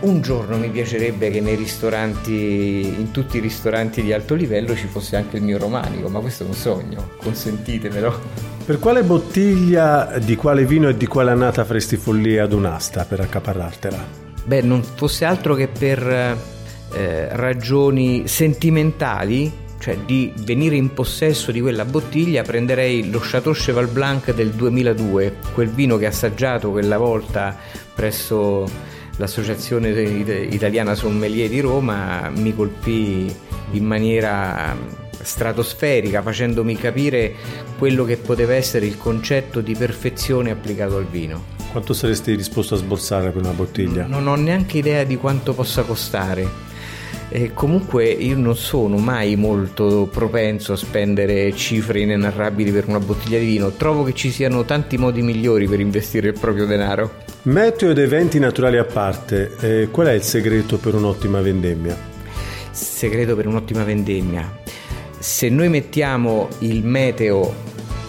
Un 0.00 0.22
giorno 0.22 0.56
mi 0.56 0.70
piacerebbe 0.70 1.30
che 1.30 1.40
nei 1.40 1.56
ristoranti, 1.56 2.94
in 2.98 3.10
tutti 3.10 3.36
i 3.36 3.40
ristoranti 3.40 4.02
di 4.02 4.14
alto 4.14 4.34
livello 4.34 4.74
ci 4.74 4.86
fosse 4.86 5.16
anche 5.16 5.36
il 5.36 5.42
mio 5.42 5.58
romanico, 5.58 6.08
ma 6.08 6.20
questo 6.20 6.44
è 6.44 6.46
un 6.46 6.54
sogno, 6.54 7.10
consentitemelo. 7.18 8.48
Per 8.64 8.78
quale 8.78 9.02
bottiglia 9.02 10.18
di 10.18 10.36
quale 10.36 10.64
vino 10.64 10.88
e 10.88 10.96
di 10.96 11.06
quale 11.06 11.32
annata 11.32 11.64
faresti 11.64 11.96
follia 11.96 12.44
ad 12.44 12.52
un'asta 12.52 13.04
per 13.04 13.20
accaparrartela? 13.20 13.98
Beh, 14.44 14.62
non 14.62 14.82
fosse 14.82 15.26
altro 15.26 15.54
che 15.54 15.68
per 15.68 16.36
eh, 16.92 17.28
ragioni 17.36 18.26
sentimentali, 18.26 19.50
cioè 19.78 19.96
di 20.04 20.32
venire 20.38 20.76
in 20.76 20.92
possesso 20.92 21.52
di 21.52 21.60
quella 21.60 21.84
bottiglia, 21.84 22.42
prenderei 22.42 23.10
lo 23.10 23.18
Chateau 23.20 23.54
Cheval 23.54 23.88
Blanc 23.88 24.34
del 24.34 24.50
2002, 24.50 25.36
quel 25.54 25.68
vino 25.68 25.96
che 25.96 26.06
ho 26.06 26.08
assaggiato 26.08 26.70
quella 26.70 26.98
volta 26.98 27.56
presso 27.94 28.68
l'Associazione 29.16 29.90
Italiana 29.90 30.94
Sommelier 30.94 31.48
di 31.48 31.60
Roma, 31.60 32.30
mi 32.34 32.54
colpì 32.54 33.32
in 33.72 33.84
maniera 33.84 34.76
stratosferica, 35.22 36.22
facendomi 36.22 36.76
capire 36.76 37.34
quello 37.78 38.04
che 38.04 38.16
poteva 38.16 38.54
essere 38.54 38.86
il 38.86 38.96
concetto 38.96 39.60
di 39.60 39.74
perfezione 39.74 40.50
applicato 40.50 40.96
al 40.96 41.06
vino. 41.06 41.58
Quanto 41.70 41.92
saresti 41.92 42.34
disposto 42.34 42.74
a 42.74 42.78
sborsare 42.78 43.30
per 43.30 43.42
una 43.42 43.52
bottiglia? 43.52 44.06
Non 44.06 44.26
ho 44.26 44.34
neanche 44.34 44.78
idea 44.78 45.04
di 45.04 45.16
quanto 45.16 45.54
possa 45.54 45.82
costare. 45.82 46.68
E 47.32 47.52
comunque 47.54 48.06
io 48.06 48.36
non 48.36 48.56
sono 48.56 48.96
mai 48.96 49.36
molto 49.36 50.08
propenso 50.10 50.72
a 50.72 50.76
spendere 50.76 51.54
cifre 51.54 52.00
inenarrabili 52.00 52.72
per 52.72 52.88
una 52.88 52.98
bottiglia 52.98 53.38
di 53.38 53.46
vino, 53.46 53.70
trovo 53.70 54.02
che 54.02 54.14
ci 54.14 54.32
siano 54.32 54.64
tanti 54.64 54.98
modi 54.98 55.22
migliori 55.22 55.68
per 55.68 55.78
investire 55.78 56.26
il 56.26 56.38
proprio 56.38 56.66
denaro. 56.66 57.18
Meteo 57.42 57.90
ed 57.90 57.98
eventi 57.98 58.40
naturali 58.40 58.78
a 58.78 58.84
parte, 58.84 59.54
eh, 59.60 59.88
qual 59.92 60.08
è 60.08 60.12
il 60.12 60.22
segreto 60.22 60.78
per 60.78 60.96
un'ottima 60.96 61.40
vendemmia? 61.40 61.96
Segreto 62.72 63.36
per 63.36 63.46
un'ottima 63.46 63.84
vendemmia. 63.84 64.58
Se 65.16 65.48
noi 65.48 65.68
mettiamo 65.68 66.48
il 66.60 66.84
meteo 66.84 67.54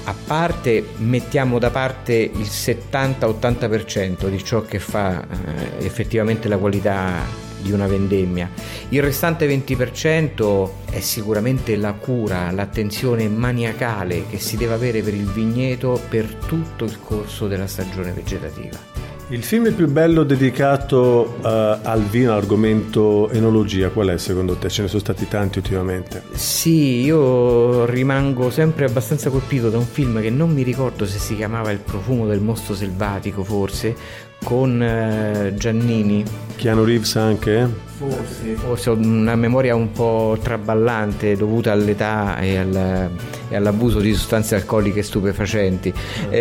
a 0.05 0.15
parte, 0.25 0.83
mettiamo 0.97 1.59
da 1.59 1.69
parte 1.69 2.13
il 2.13 2.47
70-80% 2.49 4.29
di 4.29 4.43
ciò 4.43 4.63
che 4.63 4.79
fa 4.79 5.21
eh, 5.21 5.85
effettivamente 5.85 6.47
la 6.47 6.57
qualità 6.57 7.40
di 7.61 7.71
una 7.71 7.87
vendemmia. 7.87 8.49
Il 8.89 9.01
restante 9.01 9.47
20% 9.47 10.69
è 10.89 10.99
sicuramente 10.99 11.75
la 11.75 11.93
cura, 11.93 12.51
l'attenzione 12.51 13.27
maniacale 13.29 14.27
che 14.27 14.39
si 14.39 14.57
deve 14.57 14.73
avere 14.73 15.01
per 15.01 15.13
il 15.13 15.29
vigneto 15.29 16.01
per 16.09 16.25
tutto 16.45 16.85
il 16.85 16.99
corso 16.99 17.47
della 17.47 17.67
stagione 17.67 18.11
vegetativa. 18.11 18.90
Il 19.31 19.43
film 19.43 19.73
più 19.73 19.87
bello 19.87 20.23
dedicato 20.23 21.37
uh, 21.39 21.45
al 21.83 22.03
vino, 22.03 22.33
all'argomento 22.33 23.29
enologia, 23.29 23.87
qual 23.87 24.09
è 24.09 24.17
secondo 24.17 24.57
te? 24.57 24.67
Ce 24.67 24.81
ne 24.81 24.89
sono 24.89 24.99
stati 24.99 25.25
tanti 25.25 25.59
ultimamente. 25.59 26.21
Sì, 26.33 26.99
io 26.99 27.85
rimango 27.85 28.49
sempre 28.49 28.83
abbastanza 28.83 29.29
colpito 29.29 29.69
da 29.69 29.77
un 29.77 29.85
film 29.85 30.19
che 30.19 30.29
non 30.29 30.51
mi 30.51 30.63
ricordo 30.63 31.05
se 31.05 31.17
si 31.17 31.37
chiamava 31.37 31.71
Il 31.71 31.79
profumo 31.79 32.27
del 32.27 32.41
mostro 32.41 32.75
selvatico, 32.75 33.45
forse, 33.45 33.95
con 34.43 34.81
uh, 34.81 35.55
Giannini. 35.55 36.25
Keanu 36.57 36.83
Reeves 36.83 37.15
anche? 37.15 37.69
Forse, 37.85 38.55
forse 38.55 38.89
ho 38.89 38.95
una 38.95 39.35
memoria 39.37 39.75
un 39.75 39.93
po' 39.93 40.37
traballante 40.41 41.37
dovuta 41.37 41.71
all'età 41.71 42.37
e, 42.37 42.57
al, 42.57 43.09
e 43.47 43.55
all'abuso 43.55 44.01
di 44.01 44.13
sostanze 44.13 44.55
alcoliche 44.55 45.01
stupefacenti. 45.01 45.93
Eh. 46.29 46.40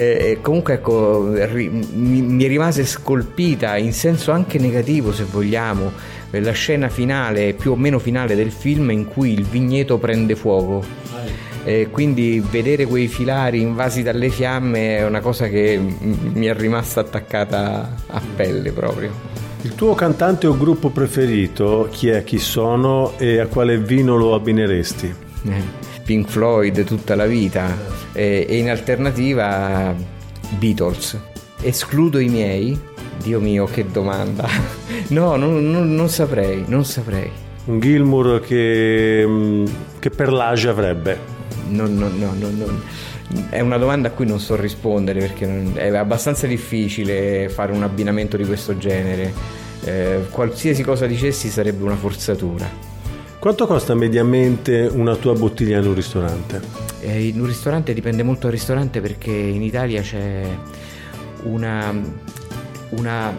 E 0.00 0.38
comunque 0.40 0.74
ecco, 0.74 1.34
mi, 1.52 2.46
rimase 2.46 2.86
scolpita 2.86 3.76
in 3.76 3.92
senso 3.92 4.32
anche 4.32 4.58
negativo 4.58 5.12
se 5.12 5.24
vogliamo 5.24 5.92
la 6.30 6.52
scena 6.52 6.88
finale, 6.88 7.52
più 7.52 7.72
o 7.72 7.76
meno 7.76 7.98
finale 7.98 8.34
del 8.34 8.50
film 8.50 8.90
in 8.90 9.06
cui 9.06 9.34
il 9.34 9.44
vigneto 9.44 9.98
prende 9.98 10.34
fuoco. 10.34 10.82
E 11.64 11.88
quindi 11.90 12.42
vedere 12.50 12.86
quei 12.86 13.06
filari 13.06 13.60
invasi 13.60 14.02
dalle 14.02 14.30
fiamme 14.30 14.96
è 14.96 15.06
una 15.06 15.20
cosa 15.20 15.46
che 15.48 15.78
mi 15.78 16.46
è 16.46 16.54
rimasta 16.54 17.00
attaccata 17.00 17.94
a 18.06 18.22
pelle 18.34 18.72
proprio. 18.72 19.12
Il 19.60 19.74
tuo 19.74 19.94
cantante 19.94 20.46
o 20.46 20.56
gruppo 20.56 20.88
preferito, 20.88 21.88
chi 21.90 22.08
è, 22.08 22.24
chi 22.24 22.38
sono 22.38 23.12
e 23.18 23.40
a 23.40 23.46
quale 23.46 23.78
vino 23.78 24.16
lo 24.16 24.34
abbineresti? 24.34 25.14
Eh. 25.44 25.91
Pink 26.04 26.28
Floyd 26.28 26.84
tutta 26.84 27.14
la 27.14 27.26
vita 27.26 27.76
e, 28.12 28.46
e 28.48 28.56
in 28.56 28.70
alternativa 28.70 29.94
Beatles. 30.58 31.18
Escludo 31.60 32.18
i 32.18 32.28
miei? 32.28 32.78
Dio 33.22 33.40
mio, 33.40 33.66
che 33.66 33.86
domanda. 33.86 34.48
No, 35.08 35.36
non, 35.36 35.70
non, 35.70 35.94
non 35.94 36.08
saprei, 36.08 36.64
non 36.66 36.84
saprei. 36.84 37.30
Un 37.66 37.80
Gilmour 37.80 38.40
che, 38.40 39.24
mm, 39.26 39.66
che 39.98 40.10
per 40.10 40.32
l'Asia 40.32 40.70
avrebbe? 40.70 41.32
non, 41.72 41.96
non, 41.96 42.18
non, 42.18 42.82
è 43.48 43.60
una 43.60 43.78
domanda 43.78 44.08
a 44.08 44.10
cui 44.10 44.26
non 44.26 44.38
so 44.38 44.56
rispondere 44.56 45.20
perché 45.20 45.72
è 45.74 45.94
abbastanza 45.96 46.46
difficile 46.46 47.48
fare 47.48 47.72
un 47.72 47.82
abbinamento 47.82 48.36
di 48.36 48.44
questo 48.44 48.76
genere. 48.76 49.32
Eh, 49.84 50.26
qualsiasi 50.30 50.82
cosa 50.82 51.06
dicessi 51.06 51.48
sarebbe 51.48 51.82
una 51.82 51.96
forzatura. 51.96 52.91
Quanto 53.42 53.66
costa 53.66 53.96
mediamente 53.96 54.88
una 54.88 55.16
tua 55.16 55.34
bottiglia 55.34 55.80
in 55.80 55.88
un 55.88 55.94
ristorante? 55.94 56.60
Eh, 57.00 57.26
in 57.26 57.40
un 57.40 57.46
ristorante 57.46 57.92
dipende 57.92 58.22
molto 58.22 58.42
dal 58.42 58.52
ristorante 58.52 59.00
perché 59.00 59.32
in 59.32 59.62
Italia 59.62 60.00
c'è 60.00 60.46
una, 61.42 61.92
una 62.90 63.36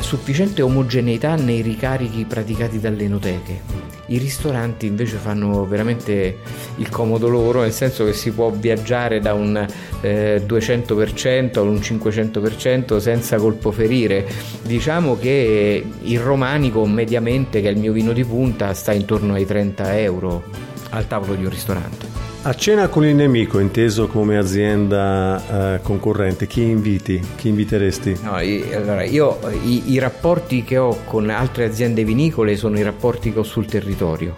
sufficiente 0.00 0.62
omogeneità 0.62 1.34
nei 1.34 1.62
ricarichi 1.62 2.24
praticati 2.24 2.78
dalle 2.78 3.04
enoteche 3.04 3.90
i 4.10 4.18
ristoranti 4.18 4.86
invece 4.86 5.16
fanno 5.16 5.64
veramente 5.66 6.38
il 6.76 6.88
comodo 6.88 7.28
loro, 7.28 7.62
nel 7.62 7.72
senso 7.72 8.04
che 8.04 8.12
si 8.12 8.32
può 8.32 8.50
viaggiare 8.50 9.20
da 9.20 9.34
un 9.34 9.66
eh, 10.00 10.42
200% 10.46 11.58
a 11.58 11.60
un 11.62 11.76
500% 11.76 12.98
senza 12.98 13.36
colpo 13.36 13.70
ferire. 13.70 14.26
Diciamo 14.62 15.16
che 15.16 15.84
il 16.02 16.18
romanico 16.18 16.84
mediamente, 16.86 17.60
che 17.60 17.68
è 17.68 17.70
il 17.70 17.78
mio 17.78 17.92
vino 17.92 18.12
di 18.12 18.24
punta, 18.24 18.74
sta 18.74 18.92
intorno 18.92 19.34
ai 19.34 19.46
30 19.46 19.98
euro 20.00 20.42
al 20.90 21.06
tavolo 21.06 21.34
di 21.34 21.44
un 21.44 21.50
ristorante. 21.50 22.29
A 22.42 22.54
cena 22.54 22.88
con 22.88 23.04
il 23.04 23.14
nemico, 23.14 23.58
inteso 23.58 24.06
come 24.06 24.38
azienda 24.38 25.74
eh, 25.74 25.82
concorrente, 25.82 26.46
chi 26.46 26.62
inviti? 26.62 27.20
Chi 27.36 27.48
inviteresti? 27.48 28.20
No, 28.22 28.40
io, 28.40 28.78
allora, 28.78 29.04
io 29.04 29.38
i, 29.62 29.92
i, 29.92 29.98
rapporti 29.98 30.64
che 30.64 30.78
ho 30.78 31.04
con 31.04 31.28
altre 31.28 31.66
aziende 31.66 32.02
vinicole 32.02 32.56
sono 32.56 32.78
i 32.78 32.82
rapporti 32.82 33.30
che 33.30 33.40
ho 33.40 33.42
sul 33.42 33.66
territorio 33.66 34.34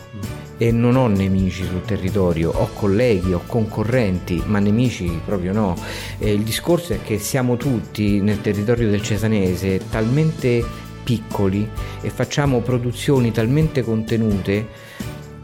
e 0.59 0.73
non 0.73 0.97
ho 0.97 1.07
nemici 1.07 1.63
sul 1.63 1.83
territorio, 1.83 2.51
ho 2.51 2.71
colleghi, 2.75 3.35
ho 3.35 3.43
concorrenti, 3.47 4.43
ma 4.47 4.59
nemici 4.59 5.21
proprio 5.25 5.53
no. 5.53 5.77
E 6.19 6.33
il 6.33 6.43
discorso 6.43 6.95
è 6.95 7.03
che 7.05 7.21
siamo 7.21 7.57
tutti 7.57 8.21
nel 8.21 8.41
territorio 8.41 8.91
del 8.91 9.03
cesanese 9.03 9.81
talmente 9.89 10.65
piccoli 11.05 11.71
e 12.01 12.11
facciamo 12.11 12.63
produzioni 12.63 13.31
talmente 13.31 13.85
contenute 13.85 14.67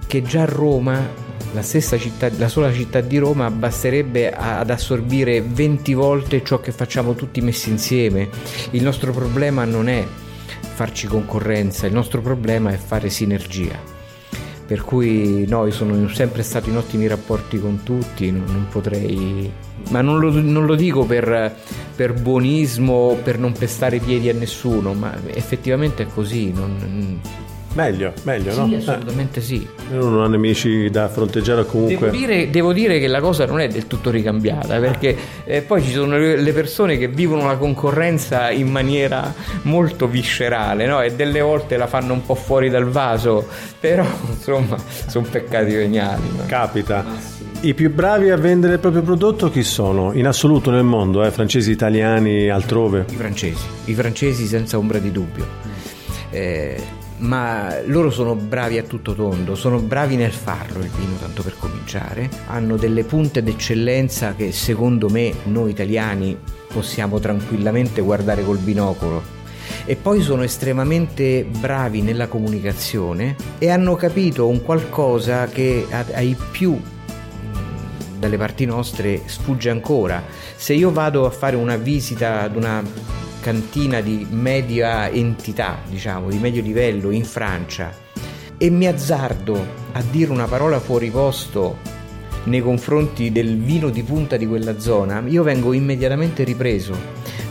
che 0.08 0.22
già 0.22 0.44
Roma 0.44 1.27
la 1.52 1.62
città, 1.62 2.30
la 2.36 2.48
sola 2.48 2.72
città 2.72 3.00
di 3.00 3.18
Roma 3.18 3.50
basterebbe 3.50 4.32
ad 4.32 4.70
assorbire 4.70 5.40
20 5.40 5.94
volte 5.94 6.44
ciò 6.44 6.60
che 6.60 6.72
facciamo 6.72 7.14
tutti 7.14 7.40
messi 7.40 7.70
insieme. 7.70 8.28
Il 8.70 8.82
nostro 8.82 9.12
problema 9.12 9.64
non 9.64 9.88
è 9.88 10.06
farci 10.74 11.06
concorrenza, 11.06 11.86
il 11.86 11.92
nostro 11.92 12.20
problema 12.20 12.70
è 12.70 12.76
fare 12.76 13.10
sinergia. 13.10 13.96
Per 14.66 14.82
cui 14.82 15.46
noi 15.48 15.72
sono 15.72 16.08
sempre 16.08 16.42
stato 16.42 16.68
in 16.68 16.76
ottimi 16.76 17.06
rapporti 17.06 17.58
con 17.58 17.82
tutti, 17.82 18.30
non, 18.30 18.44
non 18.46 18.66
potrei... 18.68 19.50
Ma 19.88 20.02
non 20.02 20.18
lo, 20.18 20.30
non 20.30 20.66
lo 20.66 20.74
dico 20.74 21.04
per, 21.06 21.56
per 21.96 22.12
buonismo, 22.12 23.18
per 23.22 23.38
non 23.38 23.52
pestare 23.52 23.98
piedi 23.98 24.28
a 24.28 24.34
nessuno, 24.34 24.92
ma 24.92 25.16
effettivamente 25.28 26.02
è 26.02 26.06
così. 26.06 26.52
Non, 26.52 27.20
Meglio, 27.78 28.12
meglio, 28.24 28.50
sì, 28.50 28.58
no? 28.58 28.76
Assolutamente 28.76 29.38
eh. 29.38 29.42
sì. 29.42 29.68
Non 29.90 30.20
ha 30.20 30.26
nemici 30.26 30.90
da 30.90 31.08
fronteggiare 31.08 31.64
comunque. 31.64 32.10
Devo 32.10 32.26
dire, 32.26 32.50
devo 32.50 32.72
dire, 32.72 32.98
che 32.98 33.06
la 33.06 33.20
cosa 33.20 33.46
non 33.46 33.60
è 33.60 33.68
del 33.68 33.86
tutto 33.86 34.10
ricambiata, 34.10 34.80
perché 34.80 35.16
eh, 35.44 35.62
poi 35.62 35.80
ci 35.84 35.92
sono 35.92 36.18
le 36.18 36.52
persone 36.52 36.98
che 36.98 37.06
vivono 37.06 37.46
la 37.46 37.56
concorrenza 37.56 38.50
in 38.50 38.68
maniera 38.68 39.32
molto 39.62 40.08
viscerale, 40.08 40.86
no? 40.86 41.00
E 41.02 41.12
delle 41.12 41.40
volte 41.40 41.76
la 41.76 41.86
fanno 41.86 42.14
un 42.14 42.26
po' 42.26 42.34
fuori 42.34 42.68
dal 42.68 42.86
vaso, 42.86 43.46
però 43.78 44.04
insomma 44.28 44.76
sono 45.06 45.28
peccati 45.30 45.72
veniali. 45.72 46.22
No? 46.36 46.46
Capita. 46.46 47.04
I 47.60 47.74
più 47.74 47.92
bravi 47.92 48.30
a 48.30 48.36
vendere 48.36 48.72
il 48.74 48.78
proprio 48.80 49.02
prodotto 49.02 49.50
chi 49.50 49.62
sono? 49.62 50.12
In 50.14 50.26
assoluto 50.26 50.72
nel 50.72 50.82
mondo, 50.82 51.24
eh? 51.24 51.30
francesi, 51.30 51.70
italiani, 51.70 52.48
altrove? 52.48 53.04
I 53.08 53.14
francesi, 53.14 53.64
i 53.84 53.94
francesi 53.94 54.46
senza 54.46 54.78
ombra 54.78 54.98
di 54.98 55.12
dubbio. 55.12 55.46
Eh, 56.30 56.97
ma 57.18 57.80
loro 57.84 58.10
sono 58.10 58.34
bravi 58.34 58.78
a 58.78 58.82
tutto 58.82 59.14
tondo, 59.14 59.54
sono 59.54 59.78
bravi 59.80 60.16
nel 60.16 60.32
farlo 60.32 60.82
il 60.82 60.90
vino 60.90 61.16
tanto 61.16 61.42
per 61.42 61.56
cominciare, 61.58 62.28
hanno 62.46 62.76
delle 62.76 63.04
punte 63.04 63.42
d'eccellenza 63.42 64.34
che 64.34 64.52
secondo 64.52 65.08
me 65.08 65.34
noi 65.44 65.70
italiani 65.70 66.38
possiamo 66.72 67.18
tranquillamente 67.18 68.00
guardare 68.00 68.44
col 68.44 68.58
binocolo 68.58 69.36
e 69.84 69.96
poi 69.96 70.20
sono 70.20 70.42
estremamente 70.42 71.44
bravi 71.44 72.02
nella 72.02 72.28
comunicazione 72.28 73.36
e 73.58 73.70
hanno 73.70 73.94
capito 73.96 74.46
un 74.46 74.62
qualcosa 74.62 75.46
che 75.46 75.86
ai 75.90 76.36
più 76.50 76.72
mm, 76.72 78.18
dalle 78.18 78.36
parti 78.36 78.64
nostre 78.66 79.22
sfugge 79.26 79.70
ancora. 79.70 80.22
Se 80.56 80.74
io 80.74 80.90
vado 80.92 81.26
a 81.26 81.30
fare 81.30 81.56
una 81.56 81.76
visita 81.76 82.42
ad 82.42 82.56
una 82.56 82.82
cantina 83.40 84.00
di 84.00 84.26
media 84.30 85.08
entità, 85.10 85.78
diciamo, 85.88 86.28
di 86.28 86.38
medio 86.38 86.62
livello 86.62 87.10
in 87.10 87.24
Francia 87.24 87.92
e 88.56 88.70
mi 88.70 88.86
azzardo 88.86 89.66
a 89.92 90.02
dire 90.02 90.30
una 90.30 90.46
parola 90.46 90.80
fuori 90.80 91.10
posto 91.10 91.76
nei 92.44 92.60
confronti 92.60 93.30
del 93.30 93.58
vino 93.58 93.90
di 93.90 94.02
punta 94.02 94.36
di 94.36 94.46
quella 94.46 94.78
zona, 94.78 95.22
io 95.26 95.42
vengo 95.42 95.72
immediatamente 95.72 96.44
ripreso 96.44 96.96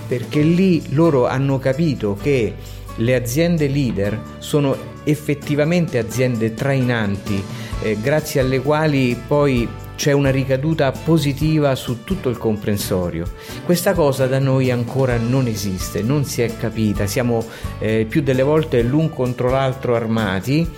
perché 0.08 0.42
lì 0.42 0.94
loro 0.94 1.28
hanno 1.28 1.60
capito 1.60 2.18
che 2.20 2.54
le 2.96 3.16
aziende 3.16 3.68
leader 3.68 4.20
sono 4.40 4.76
effettivamente 5.04 5.98
aziende 5.98 6.54
trainanti 6.54 7.44
eh, 7.82 7.98
grazie 8.02 8.42
alle 8.42 8.62
quali 8.62 9.20
poi 9.28 9.68
c'è 9.98 10.12
una 10.12 10.30
ricaduta 10.30 10.92
positiva 10.92 11.74
su 11.74 12.04
tutto 12.04 12.30
il 12.30 12.38
comprensorio. 12.38 13.26
Questa 13.66 13.94
cosa 13.94 14.28
da 14.28 14.38
noi 14.38 14.70
ancora 14.70 15.18
non 15.18 15.48
esiste, 15.48 16.04
non 16.04 16.24
si 16.24 16.44
è 16.44 16.56
capita, 16.56 17.08
siamo 17.08 17.44
eh, 17.80 18.06
più 18.08 18.22
delle 18.22 18.44
volte 18.44 18.84
l'un 18.84 19.10
contro 19.10 19.50
l'altro 19.50 19.96
armati 19.96 20.70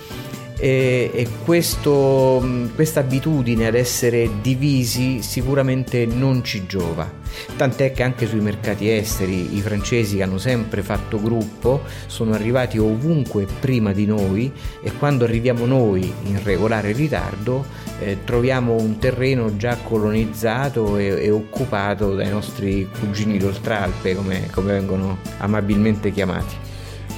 e, 0.60 1.10
e 1.12 1.26
questa 1.44 3.00
abitudine 3.00 3.66
ad 3.66 3.74
essere 3.74 4.28
divisi 4.42 5.22
sicuramente 5.22 6.04
non 6.04 6.44
ci 6.44 6.66
giova. 6.66 7.18
Tant'è 7.56 7.92
che 7.92 8.02
anche 8.02 8.26
sui 8.26 8.40
mercati 8.40 8.90
esteri 8.90 9.56
i 9.56 9.60
francesi 9.60 10.20
hanno 10.20 10.38
sempre 10.38 10.82
fatto 10.82 11.20
gruppo 11.20 11.82
sono 12.06 12.34
arrivati 12.34 12.76
ovunque 12.76 13.46
prima 13.60 13.92
di 13.92 14.04
noi 14.04 14.52
e 14.82 14.92
quando 14.92 15.24
arriviamo 15.24 15.64
noi 15.64 16.12
in 16.24 16.42
regolare 16.42 16.92
ritardo 16.92 17.64
eh, 18.00 18.18
troviamo 18.24 18.74
un 18.74 18.98
terreno 18.98 19.56
già 19.56 19.76
colonizzato 19.76 20.96
e, 20.96 21.24
e, 21.24 21.30
occupato 21.30 22.14
dai 22.14 22.28
nostri 22.28 22.88
cugini 22.98 23.38
d'Oltralpe 23.38 24.14
come, 24.14 24.48
come 24.50 24.72
vengono 24.72 25.18
amabilmente 25.38 26.10
chiamati. 26.10 26.69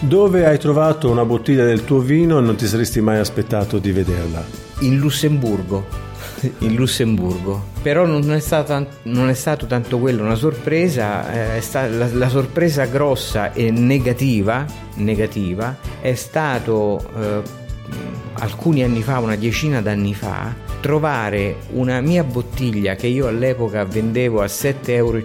Dove 0.05 0.47
hai 0.47 0.59
trovato 0.59 1.09
una 1.09 1.25
bottiglia 1.25 1.65
del 1.65 1.85
tuo 1.85 2.01
vino 2.01 2.39
e 2.39 2.41
non 2.41 2.57
ti 2.57 2.67
saresti 2.67 3.01
mai 3.01 3.19
aspettato 3.19 3.79
di 3.79 3.93
vederla? 3.93 4.45
In 4.81 4.97
Lussemburgo. 4.99 5.87
In 6.59 6.75
Lussemburgo. 6.75 7.67
Però 7.83 8.05
non 8.05 8.33
è, 8.33 8.41
stato, 8.41 8.85
non 9.05 9.29
è 9.29 9.35
stato 9.35 9.67
tanto 9.67 10.01
quello 10.01 10.25
una 10.25 10.35
sorpresa, 10.35 11.55
eh, 11.55 11.63
la, 11.73 12.09
la, 12.13 12.29
sorpresa 12.29 12.87
grossa 12.87 13.53
e 13.53 13.71
negativa, 13.71 14.67
negativa 14.97 15.79
è 16.01 16.15
stato 16.15 17.01
eh, 17.17 17.43
alcuni 18.33 18.83
anni 18.83 19.03
fa, 19.03 19.21
una 19.21 19.37
decina 19.37 19.81
d'anni 19.81 20.15
fa, 20.15 20.53
trovare 20.81 21.59
una 21.75 22.01
mia 22.01 22.25
bottiglia 22.25 22.97
che 22.97 23.07
io 23.07 23.29
all'epoca 23.29 23.85
vendevo 23.85 24.43
a 24.43 24.47
7,50 24.47 24.91
euro 24.91 25.23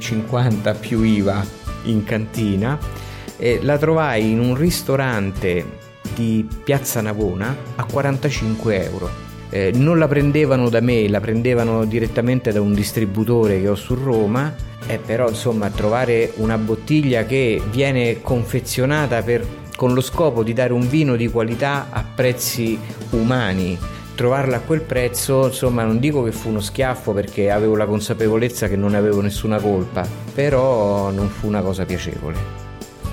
più 0.80 1.02
IVA 1.02 1.44
in 1.86 2.04
cantina 2.04 3.06
e 3.38 3.60
la 3.62 3.78
trovai 3.78 4.32
in 4.32 4.39
un 4.39 4.56
ristorante 4.56 5.86
di 6.13 6.47
Piazza 6.63 7.02
Navona 7.02 7.56
a 7.76 7.86
45 7.86 8.84
euro. 8.84 9.10
Eh, 9.50 9.71
non 9.73 9.97
la 9.97 10.08
prendevano 10.08 10.69
da 10.69 10.82
me, 10.82 11.08
la 11.08 11.21
prendevano 11.21 11.86
direttamente 11.86 12.52
da 12.52 12.60
un 12.60 12.73
distributore 12.73 13.62
che 13.62 13.69
ho 13.69 13.76
su 13.76 13.95
Roma, 13.95 14.54
eh, 14.88 14.97
però 14.97 15.30
insomma 15.30 15.69
trovare 15.69 16.34
una 16.36 16.58
bottiglia 16.58 17.26
che 17.26 17.62
viene 17.69 18.21
confezionata 18.21 19.21
per, 19.21 19.45
con 19.76 19.93
lo 19.93 20.02
scopo 20.02 20.43
di 20.43 20.54
dare 20.54 20.73
un 20.73 20.89
vino 20.89 21.15
di 21.15 21.30
qualità 21.30 21.88
a 21.91 22.04
prezzi 22.04 22.78
umani, 23.12 23.78
trovarla 24.15 24.58
a 24.58 24.62
quel 24.62 24.82
prezzo, 24.82 25.45
insomma, 25.45 25.84
non 25.84 26.00
dico 26.00 26.23
che 26.23 26.32
fu 26.32 26.50
uno 26.50 26.60
schiaffo 26.60 27.13
perché 27.13 27.52
avevo 27.52 27.76
la 27.76 27.86
consapevolezza 27.86 28.67
che 28.67 28.76
non 28.76 28.95
avevo 28.95 29.21
nessuna 29.21 29.60
colpa, 29.60 30.06
però 30.34 31.12
non 31.12 31.30
fu 31.30 31.47
una 31.47 31.62
cosa 31.62 31.86
piacevole. 31.86 32.57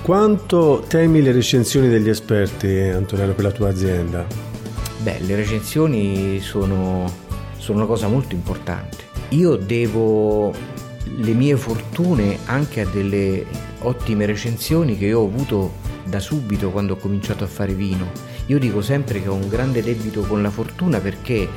Quanto 0.05 0.85
temi 0.87 1.19
le 1.23 1.31
recensioni 1.31 1.89
degli 1.89 2.09
esperti, 2.09 2.77
Antonello, 2.77 3.33
per 3.33 3.43
la 3.43 3.49
tua 3.49 3.69
azienda? 3.69 4.23
Beh, 5.01 5.21
le 5.21 5.35
recensioni 5.35 6.39
sono, 6.41 7.11
sono 7.57 7.79
una 7.79 7.87
cosa 7.87 8.07
molto 8.07 8.35
importante. 8.35 8.97
Io 9.29 9.55
devo 9.55 10.53
le 11.05 11.33
mie 11.33 11.57
fortune 11.57 12.37
anche 12.45 12.81
a 12.81 12.85
delle 12.85 13.47
ottime 13.79 14.27
recensioni 14.27 14.95
che 14.95 15.11
ho 15.11 15.25
avuto 15.25 15.73
da 16.03 16.19
subito 16.19 16.69
quando 16.69 16.93
ho 16.93 16.97
cominciato 16.97 17.43
a 17.43 17.47
fare 17.47 17.73
vino. 17.73 18.11
Io 18.45 18.59
dico 18.59 18.83
sempre 18.83 19.23
che 19.23 19.27
ho 19.27 19.33
un 19.33 19.49
grande 19.49 19.81
debito 19.81 20.21
con 20.21 20.43
la 20.43 20.51
fortuna 20.51 20.99
perché 20.99 21.49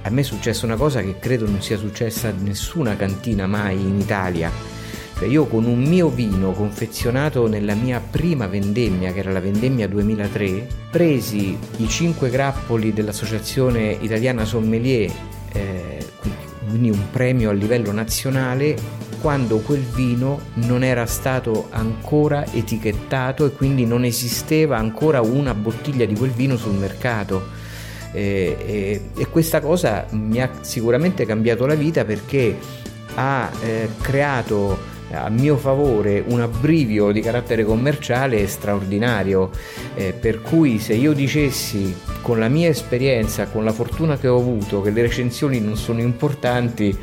a 0.00 0.08
me 0.08 0.22
è 0.22 0.24
successa 0.24 0.64
una 0.64 0.76
cosa 0.76 1.02
che 1.02 1.18
credo 1.18 1.44
non 1.44 1.60
sia 1.60 1.76
successa 1.76 2.28
a 2.28 2.34
nessuna 2.38 2.96
cantina 2.96 3.46
mai 3.46 3.78
in 3.78 4.00
Italia. 4.00 4.78
Io 5.26 5.46
con 5.46 5.64
un 5.66 5.82
mio 5.82 6.08
vino 6.08 6.52
confezionato 6.52 7.46
nella 7.46 7.74
mia 7.74 8.00
prima 8.00 8.46
vendemmia, 8.46 9.12
che 9.12 9.18
era 9.18 9.32
la 9.32 9.40
vendemmia 9.40 9.86
2003, 9.86 10.66
presi 10.90 11.58
i 11.76 11.88
5 11.88 12.30
grappoli 12.30 12.92
dell'Associazione 12.92 13.96
Italiana 14.00 14.46
Sommelier, 14.46 15.12
eh, 15.52 15.98
quindi 16.66 16.90
un 16.90 17.10
premio 17.10 17.50
a 17.50 17.52
livello 17.52 17.92
nazionale, 17.92 18.76
quando 19.20 19.58
quel 19.58 19.82
vino 19.82 20.40
non 20.54 20.82
era 20.82 21.04
stato 21.04 21.66
ancora 21.70 22.46
etichettato 22.52 23.44
e 23.44 23.52
quindi 23.52 23.84
non 23.84 24.04
esisteva 24.04 24.78
ancora 24.78 25.20
una 25.20 25.52
bottiglia 25.52 26.06
di 26.06 26.14
quel 26.14 26.30
vino 26.30 26.56
sul 26.56 26.74
mercato. 26.74 27.58
E, 28.12 28.56
e, 28.58 29.02
e 29.16 29.28
questa 29.28 29.60
cosa 29.60 30.06
mi 30.12 30.40
ha 30.40 30.50
sicuramente 30.62 31.26
cambiato 31.26 31.66
la 31.66 31.74
vita 31.74 32.04
perché 32.04 32.56
ha 33.14 33.50
eh, 33.62 33.88
creato 34.00 34.98
a 35.12 35.28
mio 35.28 35.56
favore 35.56 36.22
un 36.26 36.40
abbrivio 36.40 37.12
di 37.12 37.20
carattere 37.20 37.64
commerciale 37.64 38.46
straordinario 38.46 39.50
eh, 39.94 40.12
per 40.12 40.40
cui 40.40 40.78
se 40.78 40.94
io 40.94 41.12
dicessi 41.12 41.94
con 42.20 42.38
la 42.38 42.48
mia 42.48 42.68
esperienza 42.68 43.46
con 43.46 43.64
la 43.64 43.72
fortuna 43.72 44.18
che 44.18 44.28
ho 44.28 44.38
avuto 44.38 44.80
che 44.82 44.90
le 44.90 45.02
recensioni 45.02 45.60
non 45.60 45.76
sono 45.76 46.00
importanti 46.00 46.96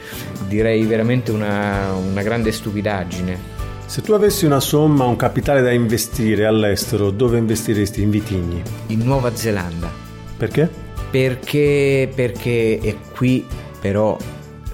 direi 0.47 0.85
veramente 0.85 1.31
una, 1.31 1.93
una 1.93 2.21
grande 2.21 2.51
stupidaggine 2.51 3.55
se 3.87 4.01
tu 4.01 4.11
avessi 4.11 4.45
una 4.45 4.59
somma, 4.59 5.05
un 5.05 5.15
capitale 5.15 5.61
da 5.61 5.71
investire 5.71 6.45
all'estero, 6.45 7.09
dove 7.09 7.37
investiresti 7.37 8.01
in 8.01 8.09
vitigni? 8.09 8.61
In 8.87 8.99
Nuova 8.99 9.33
Zelanda. 9.33 9.89
Perché? 10.35 10.69
Perché, 11.09 12.11
perché 12.13 12.79
e 12.81 12.97
qui 13.15 13.45
però 13.79 14.17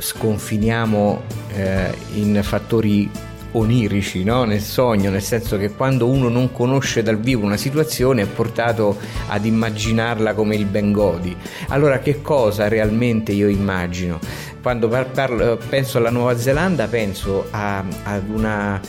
sconfiniamo 0.04 1.22
eh, 1.54 1.96
in 2.16 2.42
fattori 2.44 3.10
onirici, 3.52 4.24
no? 4.24 4.44
nel 4.44 4.62
sogno, 4.62 5.10
nel 5.10 5.22
senso 5.22 5.58
che 5.58 5.72
quando 5.72 6.08
uno 6.08 6.28
non 6.28 6.52
conosce 6.52 7.04
dal 7.04 7.20
vivo 7.20 7.46
una 7.46 7.56
situazione 7.56 8.24
è 8.24 8.26
portato 8.26 8.98
ad 9.28 9.46
immaginarla 9.46 10.34
come 10.34 10.56
il 10.56 10.66
Bengodi. 10.66 11.36
Allora 11.70 12.00
che 12.00 12.22
cosa 12.22 12.68
realmente 12.68 13.32
io 13.32 13.48
immagino? 13.48 14.20
Quando 14.62 14.88
parlo, 14.88 15.58
penso 15.70 16.00
alla 16.00 16.10
Nuova 16.10 16.38
Zelanda 16.38 16.88
penso 16.88 17.48
a, 17.52 17.84
ad, 18.04 18.30
una, 18.30 18.82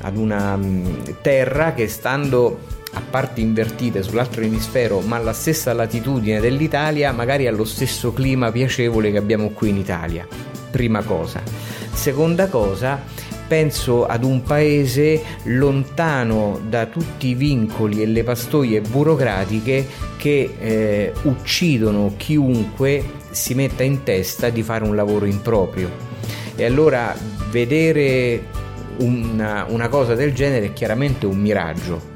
ad 0.00 0.16
una 0.16 0.56
mm, 0.56 0.86
terra 1.20 1.74
che 1.74 1.86
stando 1.86 2.74
a 2.92 3.02
parti 3.08 3.42
invertite 3.42 4.02
sull'altro 4.02 4.40
emisfero 4.40 5.00
ma 5.00 5.16
alla 5.16 5.34
stessa 5.34 5.74
latitudine 5.74 6.40
dell'Italia 6.40 7.12
magari 7.12 7.46
ha 7.46 7.52
lo 7.52 7.64
stesso 7.64 8.12
clima 8.12 8.50
piacevole 8.50 9.10
che 9.10 9.18
abbiamo 9.18 9.50
qui 9.50 9.68
in 9.68 9.76
Italia 9.76 10.26
prima 10.76 11.02
cosa 11.02 11.42
seconda 11.94 12.48
cosa 12.48 13.02
penso 13.48 14.04
ad 14.04 14.24
un 14.24 14.42
paese 14.42 15.22
lontano 15.44 16.60
da 16.68 16.84
tutti 16.84 17.28
i 17.28 17.34
vincoli 17.34 18.02
e 18.02 18.06
le 18.06 18.22
pastoie 18.22 18.82
burocratiche 18.82 19.86
che 20.18 20.54
eh, 20.58 21.12
uccidono 21.22 22.12
chiunque 22.18 23.02
si 23.30 23.54
metta 23.54 23.84
in 23.84 24.02
testa 24.02 24.50
di 24.50 24.62
fare 24.62 24.84
un 24.84 24.94
lavoro 24.94 25.24
improprio. 25.24 25.88
E 26.56 26.64
allora 26.64 27.16
vedere 27.50 28.42
una, 28.98 29.64
una 29.68 29.88
cosa 29.88 30.14
del 30.14 30.34
genere 30.34 30.66
è 30.66 30.72
chiaramente 30.74 31.24
un 31.24 31.38
miraggio 31.38 32.14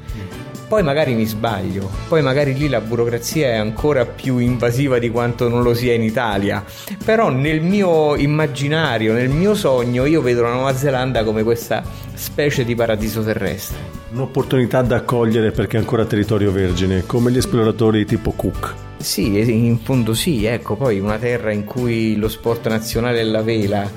poi 0.71 0.83
magari 0.83 1.15
mi 1.15 1.25
sbaglio, 1.25 1.91
poi 2.07 2.21
magari 2.21 2.53
lì 2.53 2.69
la 2.69 2.79
burocrazia 2.79 3.47
è 3.47 3.55
ancora 3.57 4.05
più 4.05 4.37
invasiva 4.37 4.99
di 4.99 5.09
quanto 5.09 5.49
non 5.49 5.63
lo 5.63 5.73
sia 5.73 5.93
in 5.93 6.01
Italia, 6.01 6.63
però 7.03 7.29
nel 7.29 7.59
mio 7.59 8.15
immaginario, 8.15 9.11
nel 9.11 9.27
mio 9.27 9.53
sogno, 9.53 10.05
io 10.05 10.21
vedo 10.21 10.43
la 10.43 10.53
Nuova 10.53 10.73
Zelanda 10.73 11.25
come 11.25 11.43
questa 11.43 11.83
specie 12.13 12.63
di 12.63 12.73
paradiso 12.73 13.21
terrestre. 13.21 13.79
Un'opportunità 14.13 14.81
da 14.81 14.95
accogliere 14.95 15.51
perché 15.51 15.75
è 15.75 15.79
ancora 15.81 16.05
territorio 16.05 16.53
vergine, 16.53 17.05
come 17.05 17.31
gli 17.31 17.37
esploratori 17.37 18.05
tipo 18.05 18.31
Cook. 18.31 18.73
Sì, 18.95 19.27
in 19.53 19.77
fondo 19.77 20.13
sì, 20.13 20.45
ecco, 20.45 20.77
poi 20.77 21.01
una 21.01 21.17
terra 21.17 21.51
in 21.51 21.65
cui 21.65 22.15
lo 22.15 22.29
sport 22.29 22.69
nazionale 22.69 23.19
è 23.19 23.23
la 23.23 23.41
vela, 23.41 23.91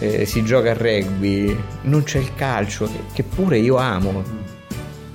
eh, 0.00 0.26
si 0.26 0.42
gioca 0.42 0.72
a 0.72 0.76
rugby, 0.76 1.56
non 1.82 2.02
c'è 2.02 2.18
il 2.18 2.34
calcio, 2.34 2.86
che, 2.86 2.98
che 3.12 3.22
pure 3.22 3.58
io 3.58 3.76
amo 3.76 4.55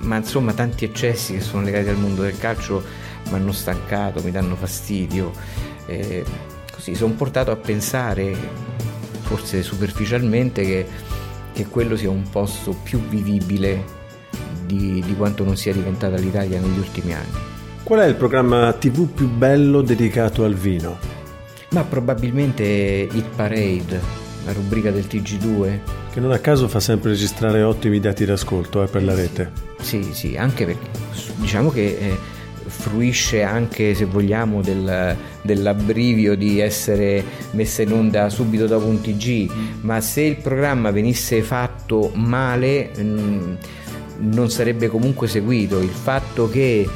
ma 0.02 0.16
insomma 0.16 0.52
tanti 0.52 0.84
eccessi 0.84 1.34
che 1.34 1.40
sono 1.40 1.62
legati 1.62 1.88
al 1.88 1.96
mondo 1.96 2.22
del 2.22 2.38
calcio 2.38 2.82
mi 3.28 3.34
hanno 3.34 3.52
stancato, 3.52 4.22
mi 4.22 4.30
danno 4.30 4.56
fastidio. 4.56 5.32
Eh, 5.86 6.24
così 6.72 6.94
sono 6.94 7.14
portato 7.14 7.50
a 7.50 7.56
pensare, 7.56 8.34
forse 9.22 9.62
superficialmente, 9.62 10.62
che, 10.62 10.86
che, 11.52 11.66
quello 11.66 11.96
sia 11.96 12.10
un 12.10 12.28
posto 12.28 12.72
più 12.82 13.00
vivibile 13.00 13.84
di, 14.66 15.02
di 15.04 15.16
quanto 15.16 15.44
non 15.44 15.56
sia 15.56 15.72
diventata 15.72 16.16
l'Italia 16.16 16.60
negli 16.60 16.78
ultimi 16.78 17.14
anni. 17.14 17.50
Qual 17.82 18.00
è 18.00 18.06
il 18.06 18.14
programma 18.14 18.72
TV 18.72 19.08
più 19.08 19.28
bello 19.28 19.82
dedicato 19.82 20.44
al 20.44 20.54
vino? 20.54 20.98
Ma 21.70 21.82
probabilmente 21.84 22.62
Hit 22.62 23.28
Parade, 23.34 24.00
la 24.44 24.52
rubrica 24.52 24.90
del 24.90 25.04
TG2. 25.04 26.01
Che 26.12 26.20
non 26.20 26.30
a 26.30 26.38
caso 26.40 26.68
fa 26.68 26.78
sempre 26.78 27.08
registrare 27.08 27.62
ottimi 27.62 27.98
dati 27.98 28.26
d'ascolto 28.26 28.82
eh, 28.82 28.86
per 28.86 29.02
la 29.02 29.14
rete. 29.14 29.50
Sì, 29.80 30.10
sì, 30.12 30.36
anche 30.36 30.66
perché 30.66 30.86
diciamo 31.36 31.70
che 31.70 31.96
eh, 31.98 32.18
fruisce 32.66 33.42
anche, 33.42 33.94
se 33.94 34.04
vogliamo, 34.04 34.60
del, 34.60 35.16
dell'abbrivio 35.40 36.36
di 36.36 36.60
essere 36.60 37.24
messa 37.52 37.80
in 37.80 37.92
onda 37.92 38.28
subito 38.28 38.66
dopo 38.66 38.84
un 38.84 39.00
TG, 39.00 39.50
ma 39.80 40.02
se 40.02 40.20
il 40.20 40.36
programma 40.36 40.90
venisse 40.90 41.40
fatto 41.40 42.10
male 42.12 42.90
mh, 42.94 43.02
mm, 43.02 43.54
non 44.18 44.50
sarebbe 44.50 44.88
comunque 44.88 45.28
seguito. 45.28 45.80
Il 45.80 45.88
fatto 45.88 46.46
che 46.50 46.86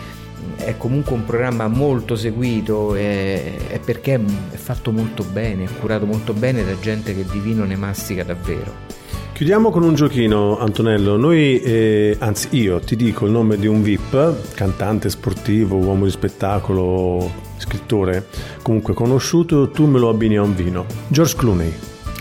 è 0.57 0.77
comunque 0.77 1.15
un 1.15 1.25
programma 1.25 1.69
molto 1.69 2.17
seguito 2.17 2.95
è, 2.95 3.57
è 3.69 3.79
perché 3.79 4.21
è 4.51 4.57
fatto 4.57 4.93
molto 4.93 5.25
bene, 5.25 5.65
è 5.65 5.69
curato 5.81 6.05
molto 6.05 6.35
bene 6.35 6.63
da 6.67 6.79
gente 6.79 7.15
che 7.15 7.25
di 7.25 7.39
vino 7.39 7.65
ne 7.65 7.77
mastica 7.77 8.23
davvero. 8.23 9.06
Chiudiamo 9.37 9.69
con 9.69 9.83
un 9.83 9.95
giochino, 9.95 10.59
Antonello. 10.59 11.19
Noi, 11.19 11.61
eh, 11.61 12.17
anzi, 12.21 12.49
io 12.53 12.81
ti 12.81 12.97
dico 12.97 13.27
il 13.27 13.33
nome 13.33 13.59
di 13.59 13.67
un 13.67 13.83
VIP, 13.83 14.55
cantante 14.55 15.11
sportivo, 15.11 15.77
uomo 15.77 16.07
di 16.07 16.11
spettacolo, 16.11 17.31
scrittore, 17.59 18.29
comunque 18.63 18.95
conosciuto, 18.95 19.69
tu 19.69 19.85
me 19.85 19.99
lo 19.99 20.09
abbini 20.09 20.39
a 20.39 20.43
un 20.43 20.55
vino. 20.55 20.87
George 21.09 21.37
Clooney. 21.37 21.71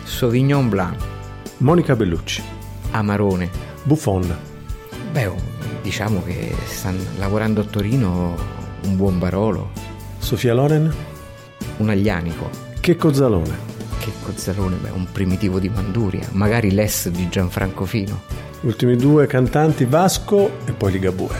Sauvignon 0.04 0.68
Blanc. 0.68 0.98
Monica 1.60 1.96
Bellucci. 1.96 2.44
Amarone. 2.92 3.50
Buffon. 3.84 4.38
Beh, 5.14 5.28
oh, 5.28 5.38
diciamo 5.82 6.22
che 6.22 6.54
stanno 6.66 7.02
lavorando 7.18 7.62
a 7.62 7.64
Torino 7.64 8.36
un 8.84 8.98
buon 8.98 9.20
Barolo. 9.20 9.70
Sofia 10.18 10.54
Loren. 10.54 10.94
Un 11.78 11.90
aglianico. 11.90 12.50
Che 12.82 12.98
Cozzalone 12.98 13.75
che 14.00 14.12
Cozzalone, 14.24 14.78
beh, 14.78 14.90
un 14.90 15.08
primitivo 15.12 15.60
di 15.60 15.70
Manduria, 15.70 16.28
magari 16.32 16.74
l'S 16.74 17.10
di 17.10 17.28
Gianfranco 17.30 17.86
Fino. 17.86 18.22
Ultimi 18.62 18.96
due 18.96 19.28
cantanti, 19.28 19.86
Vasco 19.86 20.50
e 20.66 20.72
poi 20.72 20.94
Ligabue. 20.94 21.36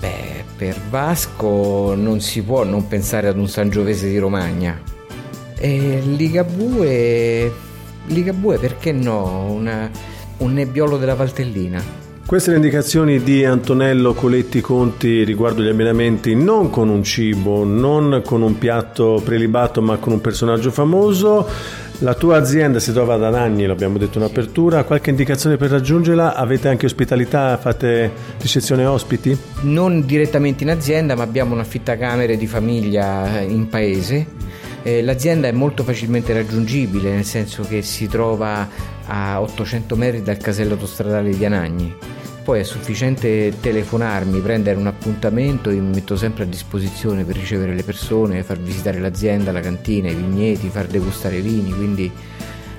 Beh, 0.00 0.44
per 0.56 0.80
Vasco 0.90 1.94
non 1.94 2.20
si 2.20 2.42
può 2.42 2.64
non 2.64 2.88
pensare 2.88 3.28
ad 3.28 3.38
un 3.38 3.48
Sangiovese 3.48 4.08
di 4.08 4.18
Romagna. 4.18 4.80
E 5.56 6.02
Ligabue, 6.04 7.52
Ligabue 8.06 8.58
perché 8.58 8.92
no? 8.92 9.50
Una, 9.50 9.90
un 10.38 10.52
nebbiolo 10.52 10.98
della 10.98 11.14
Valtellina. 11.14 12.06
Queste 12.28 12.50
le 12.50 12.56
indicazioni 12.56 13.22
di 13.22 13.42
Antonello 13.42 14.12
Coletti 14.12 14.60
Conti 14.60 15.24
riguardo 15.24 15.62
gli 15.62 15.68
abbinamenti 15.68 16.34
non 16.34 16.68
con 16.68 16.90
un 16.90 17.02
cibo, 17.02 17.64
non 17.64 18.20
con 18.22 18.42
un 18.42 18.58
piatto 18.58 19.18
prelibato, 19.24 19.80
ma 19.80 19.96
con 19.96 20.12
un 20.12 20.20
personaggio 20.20 20.70
famoso. 20.70 21.48
La 22.00 22.14
tua 22.14 22.36
azienda 22.36 22.78
si 22.78 22.92
trova 22.92 23.14
ad 23.14 23.24
Anagni, 23.24 23.66
l'abbiamo 23.66 23.98
detto 23.98 24.18
in 24.18 24.24
apertura, 24.24 24.84
qualche 24.84 25.10
indicazione 25.10 25.56
per 25.56 25.70
raggiungerla? 25.70 26.36
Avete 26.36 26.68
anche 26.68 26.86
ospitalità? 26.86 27.56
Fate 27.56 28.12
ricezione 28.40 28.84
ospiti? 28.84 29.36
Non 29.62 30.06
direttamente 30.06 30.62
in 30.62 30.70
azienda, 30.70 31.16
ma 31.16 31.24
abbiamo 31.24 31.54
un'affittacamere 31.54 32.36
di 32.36 32.46
famiglia 32.46 33.40
in 33.40 33.68
paese. 33.68 34.26
Eh, 34.84 35.02
l'azienda 35.02 35.48
è 35.48 35.52
molto 35.52 35.82
facilmente 35.82 36.32
raggiungibile, 36.32 37.10
nel 37.10 37.24
senso 37.24 37.64
che 37.64 37.82
si 37.82 38.06
trova 38.06 38.68
a 39.06 39.40
800 39.40 39.96
metri 39.96 40.22
dal 40.22 40.36
casello 40.36 40.74
autostradale 40.74 41.36
di 41.36 41.44
Anagni 41.44 41.96
poi 42.48 42.60
è 42.60 42.62
sufficiente 42.62 43.52
telefonarmi, 43.60 44.40
prendere 44.40 44.78
un 44.78 44.86
appuntamento, 44.86 45.68
io 45.68 45.82
mi 45.82 45.90
metto 45.90 46.16
sempre 46.16 46.44
a 46.44 46.46
disposizione 46.46 47.24
per 47.24 47.36
ricevere 47.36 47.74
le 47.74 47.82
persone, 47.82 48.42
far 48.42 48.58
visitare 48.58 49.00
l'azienda, 49.00 49.52
la 49.52 49.60
cantina, 49.60 50.08
i 50.08 50.14
vigneti, 50.14 50.70
far 50.70 50.86
degustare 50.86 51.36
i 51.36 51.42
vini, 51.42 51.74
quindi 51.74 52.10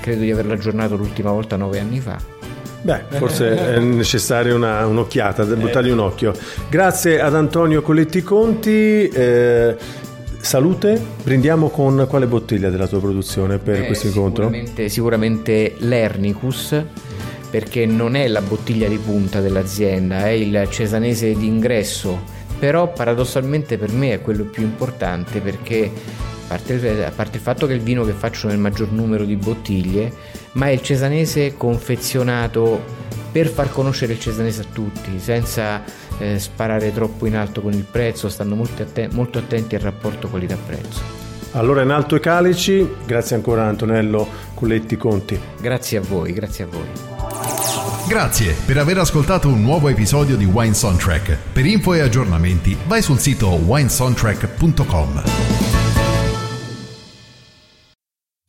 Credo 0.00 0.22
di 0.22 0.30
averlo 0.30 0.54
aggiornato 0.54 0.96
l'ultima 0.96 1.30
volta 1.32 1.56
nove 1.56 1.78
anni 1.78 2.00
fa. 2.00 2.18
Beh, 2.82 3.02
forse 3.10 3.74
è 3.74 3.78
necessaria 3.78 4.54
una- 4.54 4.86
un'occhiata, 4.86 5.44
da 5.44 5.54
buttargli 5.54 5.90
un 5.90 5.98
occhio. 5.98 6.32
Grazie 6.70 7.20
ad 7.20 7.34
Antonio 7.34 7.82
Coletti 7.82 8.22
Conti. 8.22 9.08
eh, 9.08 9.76
salute, 10.40 10.98
brindiamo 11.22 11.68
con 11.68 12.06
quale 12.08 12.26
bottiglia 12.26 12.70
della 12.70 12.86
tua 12.86 12.98
produzione 13.00 13.58
per 13.58 13.82
Eh, 13.82 13.86
questo 13.86 14.06
incontro? 14.06 14.44
Sicuramente, 14.44 14.88
sicuramente 14.88 15.74
l'Ernicus, 15.80 16.82
perché 17.50 17.84
non 17.84 18.14
è 18.14 18.26
la 18.28 18.40
bottiglia 18.40 18.88
di 18.88 18.96
punta 18.96 19.40
dell'azienda, 19.40 20.24
è 20.26 20.30
il 20.30 20.66
cesanese 20.70 21.34
d'ingresso, 21.34 22.18
però 22.58 22.90
paradossalmente 22.90 23.76
per 23.76 23.92
me 23.92 24.14
è 24.14 24.20
quello 24.22 24.44
più 24.44 24.62
importante 24.62 25.40
perché 25.40 25.90
a 25.92 26.56
parte, 26.56 27.04
a 27.04 27.10
parte 27.14 27.36
il 27.36 27.42
fatto 27.42 27.66
che 27.66 27.72
è 27.74 27.76
il 27.76 27.82
vino 27.82 28.04
che 28.06 28.12
faccio 28.12 28.48
nel 28.48 28.58
maggior 28.58 28.90
numero 28.92 29.24
di 29.24 29.36
bottiglie, 29.36 30.10
ma 30.52 30.66
è 30.66 30.70
il 30.70 30.82
cesanese 30.82 31.56
confezionato 31.56 32.98
per 33.30 33.48
far 33.48 33.70
conoscere 33.70 34.14
il 34.14 34.20
cesanese 34.20 34.62
a 34.62 34.66
tutti, 34.72 35.18
senza 35.18 35.82
eh, 36.18 36.38
sparare 36.38 36.92
troppo 36.92 37.26
in 37.26 37.36
alto 37.36 37.60
con 37.60 37.72
il 37.72 37.84
prezzo, 37.88 38.28
stando 38.28 38.56
molto, 38.56 38.82
atten- 38.82 39.10
molto 39.12 39.38
attenti 39.38 39.74
al 39.74 39.82
rapporto 39.82 40.28
qualità-prezzo. 40.28 41.28
Allora, 41.52 41.82
in 41.82 41.90
alto 41.90 42.14
i 42.14 42.20
calici, 42.20 42.88
grazie 43.04 43.36
ancora 43.36 43.66
Antonello 43.66 44.26
Coletti 44.54 44.96
Conti. 44.96 45.38
Grazie 45.60 45.98
a 45.98 46.00
voi, 46.00 46.32
grazie 46.32 46.64
a 46.64 46.66
voi. 46.68 46.86
Grazie 48.06 48.56
per 48.66 48.78
aver 48.78 48.98
ascoltato 48.98 49.48
un 49.48 49.62
nuovo 49.62 49.88
episodio 49.88 50.36
di 50.36 50.44
Wine 50.44 50.74
Soundtrack. 50.74 51.36
Per 51.52 51.64
info 51.64 51.94
e 51.94 52.00
aggiornamenti 52.00 52.76
vai 52.86 53.02
sul 53.02 53.18
sito 53.18 53.50
winesoundtrack.com. 53.50 55.89